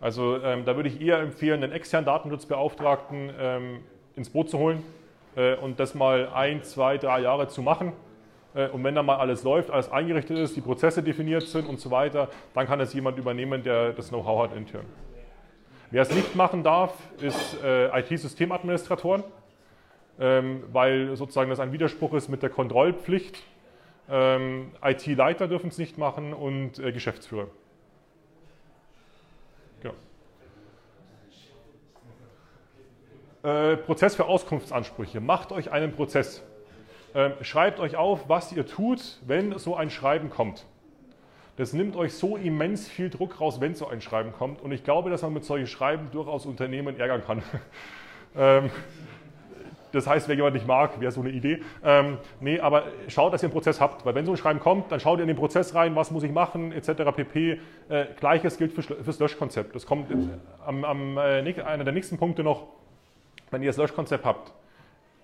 Also 0.00 0.42
ähm, 0.42 0.64
da 0.64 0.76
würde 0.76 0.88
ich 0.88 1.00
eher 1.00 1.18
empfehlen, 1.18 1.62
einen 1.62 1.72
externen 1.72 2.06
Datenschutzbeauftragten 2.06 3.30
ähm, 3.38 3.80
ins 4.16 4.30
Boot 4.30 4.48
zu 4.48 4.58
holen 4.58 4.82
äh, 5.36 5.56
und 5.56 5.78
das 5.78 5.94
mal 5.94 6.28
ein, 6.34 6.62
zwei, 6.62 6.96
drei 6.96 7.20
Jahre 7.20 7.48
zu 7.48 7.60
machen. 7.62 7.92
Äh, 8.54 8.68
und 8.68 8.82
wenn 8.82 8.94
dann 8.94 9.04
mal 9.04 9.16
alles 9.16 9.42
läuft, 9.44 9.70
alles 9.70 9.92
eingerichtet 9.92 10.38
ist, 10.38 10.56
die 10.56 10.62
Prozesse 10.62 11.02
definiert 11.02 11.42
sind 11.42 11.68
und 11.68 11.80
so 11.80 11.90
weiter, 11.90 12.28
dann 12.54 12.66
kann 12.66 12.80
es 12.80 12.94
jemand 12.94 13.18
übernehmen, 13.18 13.62
der 13.62 13.92
das 13.92 14.08
Know-how 14.08 14.44
hat 14.44 14.56
intern. 14.56 14.86
Wer 15.90 16.02
es 16.02 16.14
nicht 16.14 16.34
machen 16.34 16.62
darf, 16.62 16.94
ist 17.20 17.62
äh, 17.62 17.98
IT-Systemadministratoren, 17.98 19.24
weil 20.20 21.16
sozusagen 21.16 21.48
das 21.48 21.60
ein 21.60 21.72
Widerspruch 21.72 22.12
ist 22.14 22.28
mit 22.28 22.42
der 22.42 22.50
Kontrollpflicht. 22.50 23.42
Ähm, 24.10 24.72
IT-Leiter 24.82 25.48
dürfen 25.48 25.68
es 25.68 25.78
nicht 25.78 25.96
machen 25.96 26.34
und 26.34 26.78
äh, 26.78 26.92
Geschäftsführer. 26.92 27.46
Genau. 29.80 29.94
Äh, 33.42 33.76
Prozess 33.78 34.16
für 34.16 34.26
Auskunftsansprüche. 34.26 35.20
Macht 35.20 35.52
euch 35.52 35.70
einen 35.70 35.92
Prozess. 35.92 36.42
Ähm, 37.14 37.32
schreibt 37.40 37.80
euch 37.80 37.96
auf, 37.96 38.28
was 38.28 38.52
ihr 38.52 38.66
tut, 38.66 39.20
wenn 39.26 39.58
so 39.58 39.74
ein 39.74 39.90
Schreiben 39.90 40.28
kommt. 40.28 40.66
Das 41.56 41.72
nimmt 41.72 41.96
euch 41.96 42.14
so 42.14 42.36
immens 42.36 42.88
viel 42.88 43.10
Druck 43.10 43.40
raus, 43.40 43.60
wenn 43.60 43.74
so 43.74 43.86
ein 43.86 44.00
Schreiben 44.00 44.32
kommt. 44.32 44.60
Und 44.60 44.72
ich 44.72 44.82
glaube, 44.84 45.10
dass 45.10 45.22
man 45.22 45.32
mit 45.32 45.44
solchen 45.44 45.66
Schreiben 45.66 46.10
durchaus 46.10 46.46
Unternehmen 46.46 46.98
ärgern 46.98 47.22
kann. 47.24 47.42
ähm, 48.36 48.70
das 49.92 50.06
heißt, 50.06 50.28
wer 50.28 50.36
jemand 50.36 50.54
nicht 50.54 50.66
mag, 50.66 51.00
wäre 51.00 51.12
so 51.12 51.20
eine 51.20 51.30
Idee. 51.30 51.62
Ähm, 51.84 52.18
nee, 52.40 52.60
aber 52.60 52.84
schaut, 53.08 53.32
dass 53.32 53.42
ihr 53.42 53.46
einen 53.46 53.52
Prozess 53.52 53.80
habt. 53.80 54.04
Weil 54.04 54.14
wenn 54.14 54.24
so 54.24 54.32
ein 54.32 54.36
Schreiben 54.36 54.60
kommt, 54.60 54.92
dann 54.92 55.00
schaut 55.00 55.18
ihr 55.18 55.22
in 55.22 55.28
den 55.28 55.36
Prozess 55.36 55.74
rein, 55.74 55.96
was 55.96 56.10
muss 56.10 56.22
ich 56.22 56.32
machen, 56.32 56.72
etc. 56.72 56.90
pp. 57.14 57.60
Äh, 57.88 58.06
Gleiches 58.18 58.58
gilt 58.58 58.72
für, 58.72 58.82
fürs 58.82 59.18
Löschkonzept. 59.18 59.74
Das 59.74 59.86
kommt 59.86 60.06
am, 60.64 60.84
am 60.84 61.18
äh, 61.18 61.62
einer 61.62 61.84
der 61.84 61.92
nächsten 61.92 62.18
Punkte 62.18 62.42
noch. 62.42 62.66
Wenn 63.50 63.62
ihr 63.62 63.68
das 63.68 63.78
Löschkonzept 63.78 64.24
habt, 64.24 64.52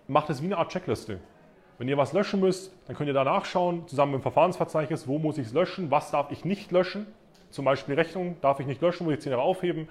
macht 0.09 0.31
es 0.31 0.43
wie 0.43 0.47
eine 0.47 0.59
Art 0.59 0.71
Checkliste. 0.73 1.21
Wenn 1.79 1.89
ihr 1.89 1.99
was 1.99 2.13
löschen 2.13 2.41
müsst, 2.41 2.73
dann 2.87 2.97
könnt 2.97 3.09
ihr 3.09 3.15
da 3.15 3.25
nachschauen, 3.25 3.87
zusammen 3.87 4.13
mit 4.13 4.21
dem 4.21 4.23
Verfahrensverzeichnis, 4.23 5.07
wo 5.07 5.19
muss 5.19 5.39
ich 5.39 5.49
es 5.49 5.53
löschen, 5.53 5.91
was 5.91 6.11
darf 6.11 6.33
ich 6.33 6.45
nicht 6.45 6.73
löschen. 6.73 7.07
Zum 7.51 7.65
Beispiel 7.65 7.95
Rechnung 7.95 8.37
darf 8.41 8.61
ich 8.61 8.67
nicht 8.67 8.81
löschen, 8.81 9.05
muss 9.05 9.15
ich 9.15 9.21
10 9.21 9.33
Jahre 9.33 9.43
aufheben. 9.43 9.89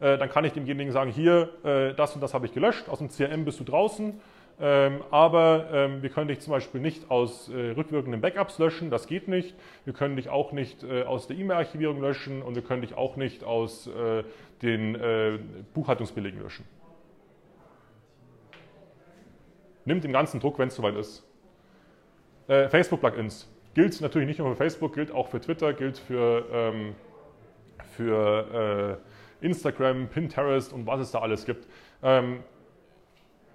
Äh, 0.00 0.16
dann 0.16 0.28
kann 0.28 0.44
ich 0.44 0.52
demjenigen 0.52 0.92
sagen, 0.92 1.10
hier, 1.10 1.50
äh, 1.64 1.94
das 1.94 2.14
und 2.14 2.20
das 2.20 2.32
habe 2.32 2.46
ich 2.46 2.52
gelöscht, 2.52 2.88
aus 2.88 2.98
dem 2.98 3.08
CRM 3.08 3.44
bist 3.44 3.58
du 3.58 3.64
draußen, 3.64 4.20
ähm, 4.60 5.02
aber 5.10 5.68
ähm, 5.72 6.02
wir 6.02 6.10
können 6.10 6.28
dich 6.28 6.40
zum 6.40 6.52
Beispiel 6.52 6.80
nicht 6.80 7.10
aus 7.10 7.48
äh, 7.48 7.70
rückwirkenden 7.70 8.20
Backups 8.20 8.58
löschen, 8.58 8.90
das 8.90 9.06
geht 9.08 9.26
nicht. 9.26 9.56
Wir 9.84 9.92
können 9.92 10.16
dich 10.16 10.28
auch 10.28 10.52
nicht 10.52 10.84
aus 10.84 11.26
der 11.26 11.36
E-Mail-Archivierung 11.36 12.00
löschen 12.00 12.42
und 12.42 12.54
wir 12.54 12.62
können 12.62 12.82
dich 12.82 12.94
auch 12.94 13.16
nicht 13.16 13.44
aus 13.44 13.88
den 14.62 14.98
Buchhaltungsbelegen 15.74 16.40
löschen. 16.42 16.64
Nimmt 19.84 20.04
den 20.04 20.12
ganzen 20.12 20.40
Druck, 20.40 20.58
wenn 20.58 20.68
es 20.68 20.74
soweit 20.74 20.96
ist. 20.96 21.24
Facebook-Plugins 22.46 23.48
gilt 23.74 24.00
natürlich 24.00 24.28
nicht 24.28 24.38
nur 24.38 24.50
für 24.50 24.56
Facebook, 24.56 24.94
gilt 24.94 25.12
auch 25.12 25.28
für 25.28 25.40
Twitter, 25.40 25.72
gilt 25.72 25.98
für, 25.98 26.44
ähm, 26.52 26.94
für 27.96 28.98
Instagram, 29.40 30.08
Pinterest 30.08 30.72
und 30.72 30.86
was 30.86 31.00
es 31.00 31.10
da 31.10 31.20
alles 31.20 31.44
gibt. 31.44 31.66
Ähm, 32.02 32.40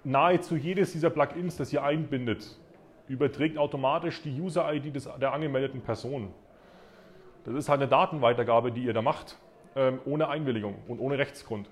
nahezu 0.04 0.56
jedes 0.56 0.92
dieser 0.92 1.10
Plugins, 1.10 1.56
das 1.56 1.72
ihr 1.72 1.82
einbindet, 1.82 2.58
überträgt 3.08 3.58
automatisch 3.58 4.22
die 4.22 4.40
User-ID 4.40 4.94
der 5.20 5.32
angemeldeten 5.32 5.80
Person. 5.82 6.32
Das 7.44 7.54
ist 7.54 7.68
halt 7.68 7.80
eine 7.80 7.88
Datenweitergabe, 7.88 8.72
die 8.72 8.84
ihr 8.84 8.94
da 8.94 9.02
macht, 9.02 9.38
ähm, 9.76 10.00
ohne 10.06 10.28
Einwilligung 10.28 10.76
und 10.88 10.98
ohne 10.98 11.18
Rechtsgrund. 11.18 11.68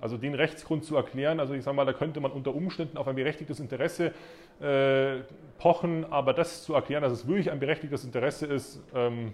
Also 0.00 0.16
den 0.16 0.34
Rechtsgrund 0.34 0.84
zu 0.84 0.96
erklären, 0.96 1.40
also 1.40 1.54
ich 1.54 1.62
sage 1.62 1.76
mal, 1.76 1.86
da 1.86 1.92
könnte 1.92 2.20
man 2.20 2.30
unter 2.30 2.54
Umständen 2.54 2.96
auf 2.98 3.08
ein 3.08 3.14
berechtigtes 3.14 3.60
Interesse 3.60 4.12
äh, 4.60 5.20
pochen, 5.58 6.04
aber 6.10 6.32
das 6.32 6.64
zu 6.64 6.74
erklären, 6.74 7.02
dass 7.02 7.12
es 7.12 7.26
wirklich 7.26 7.50
ein 7.50 7.58
berechtigtes 7.58 8.04
Interesse 8.04 8.46
ist, 8.46 8.82
ähm, 8.94 9.32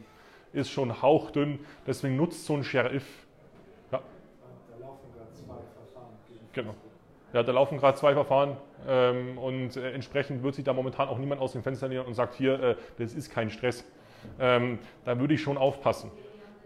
ist 0.53 0.71
schon 0.71 1.03
hauchdünn. 1.03 1.61
Deswegen 1.87 2.17
nutzt 2.17 2.45
so 2.45 2.55
ein 2.55 2.65
Sheriff. 2.65 3.05
Ja. 3.91 4.01
Da 4.71 4.87
laufen 4.87 5.13
gerade 5.13 5.33
zwei 5.33 5.55
Verfahren. 5.75 6.15
Genau. 6.53 6.75
Ja, 7.33 7.45
da 7.45 7.53
laufen 7.53 7.79
gerade 7.79 7.97
zwei 7.97 8.13
Verfahren 8.13 8.57
ähm, 8.89 9.39
und 9.39 9.77
äh, 9.77 9.93
entsprechend 9.93 10.43
wird 10.43 10.57
sich 10.57 10.65
da 10.65 10.73
momentan 10.73 11.09
auch 11.09 11.19
niemand 11.19 11.41
aus 11.41 11.53
dem 11.53 11.63
Fenster 11.63 11.87
lehnen 11.87 12.05
und 12.05 12.15
sagt, 12.15 12.35
hier, 12.35 12.61
äh, 12.61 12.77
das 12.99 13.15
ist 13.15 13.31
kein 13.31 13.51
Stress. 13.51 13.85
Ähm, 14.41 14.81
da 15.05 15.19
würde 15.19 15.35
ich 15.35 15.41
schon 15.41 15.57
aufpassen. 15.57 16.11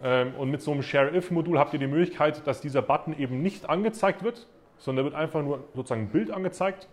Ähm, 0.03 0.35
und 0.37 0.51
mit 0.51 0.63
so 0.63 0.73
einem 0.73 0.83
Share-If-Modul 0.83 1.59
habt 1.59 1.75
ihr 1.75 1.79
die 1.79 1.87
Möglichkeit, 1.87 2.47
dass 2.47 2.63
dieser 2.63 2.81
Button 2.81 3.15
eben 3.19 3.43
nicht 3.43 3.69
angezeigt 3.69 4.23
wird, 4.25 4.47
sondern 4.79 5.05
wird 5.05 5.15
einfach 5.15 5.43
nur 5.43 5.65
sozusagen 5.75 6.03
ein 6.03 6.09
Bild 6.09 6.31
angezeigt. 6.31 6.89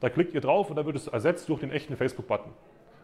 Da 0.00 0.10
klickt 0.10 0.34
ihr 0.34 0.40
drauf 0.40 0.68
und 0.68 0.76
dann 0.76 0.86
wird 0.86 0.96
es 0.96 1.06
ersetzt 1.06 1.48
durch 1.48 1.60
den 1.60 1.70
echten 1.70 1.96
Facebook-Button. 1.96 2.52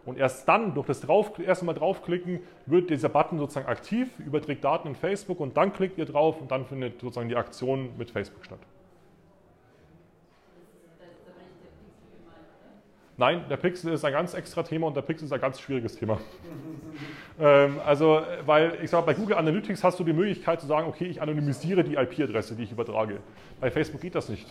Und 0.05 0.19
erst 0.19 0.49
dann, 0.49 0.75
durch 0.75 0.87
das 0.87 1.01
drauf, 1.01 1.39
erste 1.39 1.65
Mal 1.65 1.75
draufklicken, 1.75 2.41
wird 2.67 2.91
dieser 2.91 3.09
Button 3.09 3.39
sozusagen 3.39 3.67
aktiv, 3.67 4.09
überträgt 4.19 4.65
Daten 4.65 4.89
in 4.89 4.95
Facebook 4.95 5.39
und 5.39 5.57
dann 5.57 5.73
klickt 5.73 5.99
ihr 5.99 6.07
drauf 6.07 6.41
und 6.41 6.51
dann 6.51 6.65
findet 6.65 7.01
sozusagen 7.01 7.29
die 7.29 7.37
Aktion 7.37 7.91
mit 7.99 8.11
Facebook 8.11 8.45
statt. 8.45 8.61
Nein, 13.19 13.45
der 13.51 13.57
Pixel 13.57 13.93
ist 13.93 14.05
ein 14.05 14.13
ganz 14.13 14.33
extra 14.33 14.63
Thema 14.63 14.87
und 14.87 14.97
der 14.97 15.03
Pixel 15.03 15.27
ist 15.27 15.33
ein 15.33 15.41
ganz 15.41 15.61
schwieriges 15.61 15.97
Thema. 15.97 16.21
ähm, 17.41 17.81
also, 17.85 18.23
weil 18.47 18.79
ich 18.81 18.91
sage, 18.91 19.05
bei 19.05 19.15
Google 19.15 19.37
Analytics 19.37 19.83
hast 19.83 19.99
du 19.99 20.05
die 20.05 20.13
Möglichkeit 20.13 20.61
zu 20.61 20.69
sagen, 20.69 20.87
okay, 20.87 21.07
ich 21.07 21.21
anonymisiere 21.21 21.83
die 21.83 21.97
IP-Adresse, 21.97 22.55
die 22.55 22.63
ich 22.63 22.71
übertrage. 22.71 23.19
Bei 23.61 23.73
Facebook 23.73 24.01
geht 24.01 24.15
das 24.15 24.29
nicht. 24.29 24.47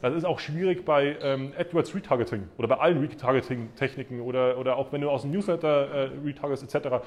Das 0.00 0.14
ist 0.14 0.24
auch 0.24 0.38
schwierig 0.38 0.86
bei 0.86 1.18
ähm, 1.20 1.52
AdWords 1.58 1.94
Retargeting 1.94 2.48
oder 2.56 2.68
bei 2.68 2.76
allen 2.76 2.98
Retargeting-Techniken 3.00 4.22
oder, 4.22 4.56
oder 4.56 4.76
auch 4.76 4.90
wenn 4.90 5.02
du 5.02 5.10
aus 5.10 5.22
dem 5.22 5.32
Newsletter 5.32 5.90
äh, 5.90 6.10
retargetest 6.24 6.74
etc. 6.74 7.04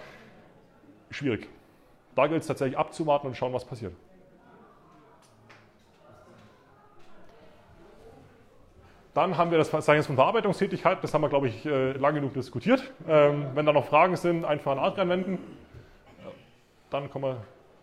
Schwierig. 1.09 1.47
Da 2.15 2.27
gilt 2.27 2.41
es 2.41 2.47
tatsächlich 2.47 2.77
abzuwarten 2.77 3.25
und 3.25 3.35
schauen, 3.35 3.53
was 3.53 3.65
passiert. 3.65 3.93
Dann 9.13 9.37
haben 9.37 9.51
wir 9.51 9.57
das 9.57 9.67
Verzeichnis 9.67 10.07
von 10.07 10.15
Verarbeitungstätigkeit. 10.15 11.03
Das 11.03 11.13
haben 11.13 11.21
wir, 11.21 11.29
glaube 11.29 11.49
ich, 11.49 11.65
äh, 11.65 11.91
lang 11.93 12.15
genug 12.15 12.33
diskutiert. 12.33 12.93
Ähm, 13.09 13.47
wenn 13.55 13.65
da 13.65 13.73
noch 13.73 13.85
Fragen 13.85 14.15
sind, 14.15 14.45
einfach 14.45 14.71
an 14.71 14.79
Adrian 14.79 15.09
wenden. 15.09 15.39
Dann 16.89 17.09
kommen 17.09 17.25
wir 17.25 17.37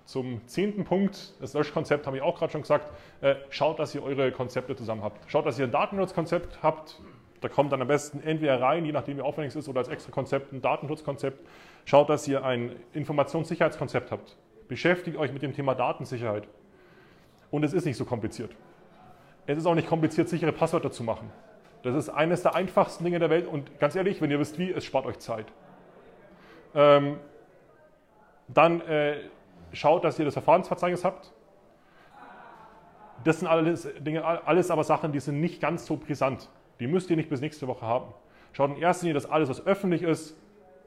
zum 0.06 0.40
zehnten 0.46 0.84
Punkt. 0.84 1.34
Das 1.38 1.52
Löschkonzept 1.52 2.06
habe 2.06 2.16
ich 2.16 2.22
auch 2.22 2.38
gerade 2.38 2.52
schon 2.52 2.62
gesagt. 2.62 2.88
Äh, 3.20 3.34
schaut, 3.50 3.78
dass 3.78 3.94
ihr 3.94 4.02
eure 4.02 4.32
Konzepte 4.32 4.74
zusammen 4.74 5.02
habt. 5.02 5.30
Schaut, 5.30 5.44
dass 5.44 5.58
ihr 5.58 5.66
ein 5.66 5.70
Datenschutzkonzept 5.70 6.62
habt. 6.62 6.98
Da 7.42 7.48
kommt 7.50 7.72
dann 7.72 7.82
am 7.82 7.88
besten 7.88 8.22
entweder 8.22 8.60
rein, 8.60 8.86
je 8.86 8.92
nachdem 8.92 9.18
wie 9.18 9.22
aufwendig 9.22 9.50
es 9.50 9.56
ist, 9.56 9.68
oder 9.68 9.80
als 9.80 9.88
extra 9.88 10.10
Konzept 10.10 10.52
ein 10.52 10.62
Datenschutzkonzept. 10.62 11.46
Schaut, 11.84 12.08
dass 12.08 12.26
ihr 12.26 12.42
ein 12.42 12.74
Informationssicherheitskonzept 12.94 14.10
habt. 14.10 14.36
Beschäftigt 14.66 15.18
euch 15.18 15.32
mit 15.32 15.42
dem 15.42 15.52
Thema 15.52 15.74
Datensicherheit. 15.74 16.48
Und 17.50 17.64
es 17.64 17.74
ist 17.74 17.84
nicht 17.84 17.96
so 17.96 18.06
kompliziert. 18.06 18.50
Es 19.48 19.56
ist 19.56 19.66
auch 19.66 19.74
nicht 19.74 19.88
kompliziert, 19.88 20.28
sichere 20.28 20.52
Passwörter 20.52 20.90
zu 20.90 21.02
machen. 21.02 21.32
Das 21.82 21.94
ist 21.94 22.10
eines 22.10 22.42
der 22.42 22.54
einfachsten 22.54 23.02
Dinge 23.02 23.18
der 23.18 23.30
Welt 23.30 23.46
und 23.46 23.80
ganz 23.80 23.96
ehrlich, 23.96 24.20
wenn 24.20 24.30
ihr 24.30 24.38
wisst 24.38 24.58
wie, 24.58 24.70
es 24.70 24.84
spart 24.84 25.06
euch 25.06 25.18
Zeit. 25.20 25.46
Ähm, 26.74 27.18
dann 28.46 28.82
äh, 28.82 29.16
schaut, 29.72 30.04
dass 30.04 30.18
ihr 30.18 30.26
das 30.26 30.34
Verfahrensverzeichnis 30.34 31.02
habt. 31.02 31.32
Das 33.24 33.40
sind 33.40 33.48
alles 33.48 33.88
Dinge, 33.98 34.22
alles 34.22 34.70
aber 34.70 34.84
Sachen, 34.84 35.12
die 35.12 35.20
sind 35.20 35.40
nicht 35.40 35.62
ganz 35.62 35.86
so 35.86 35.96
brisant. 35.96 36.50
Die 36.78 36.86
müsst 36.86 37.08
ihr 37.08 37.16
nicht 37.16 37.30
bis 37.30 37.40
nächste 37.40 37.66
Woche 37.66 37.86
haben. 37.86 38.12
Schaut 38.52 38.70
in 38.70 38.76
erster 38.76 39.06
Linie, 39.06 39.14
dass 39.14 39.30
alles, 39.30 39.48
was 39.48 39.66
öffentlich 39.66 40.02
ist, 40.02 40.36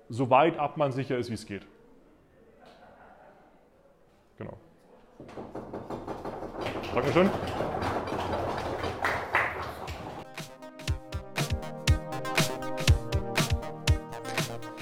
so 0.08 0.30
weit 0.30 0.60
ab 0.60 0.78
man 0.78 0.92
sicher 0.92 1.18
ist, 1.18 1.32
wie 1.32 1.34
es 1.34 1.48
geht. 1.48 1.66
Genau. 4.38 4.54
Dankeschön. 6.94 7.30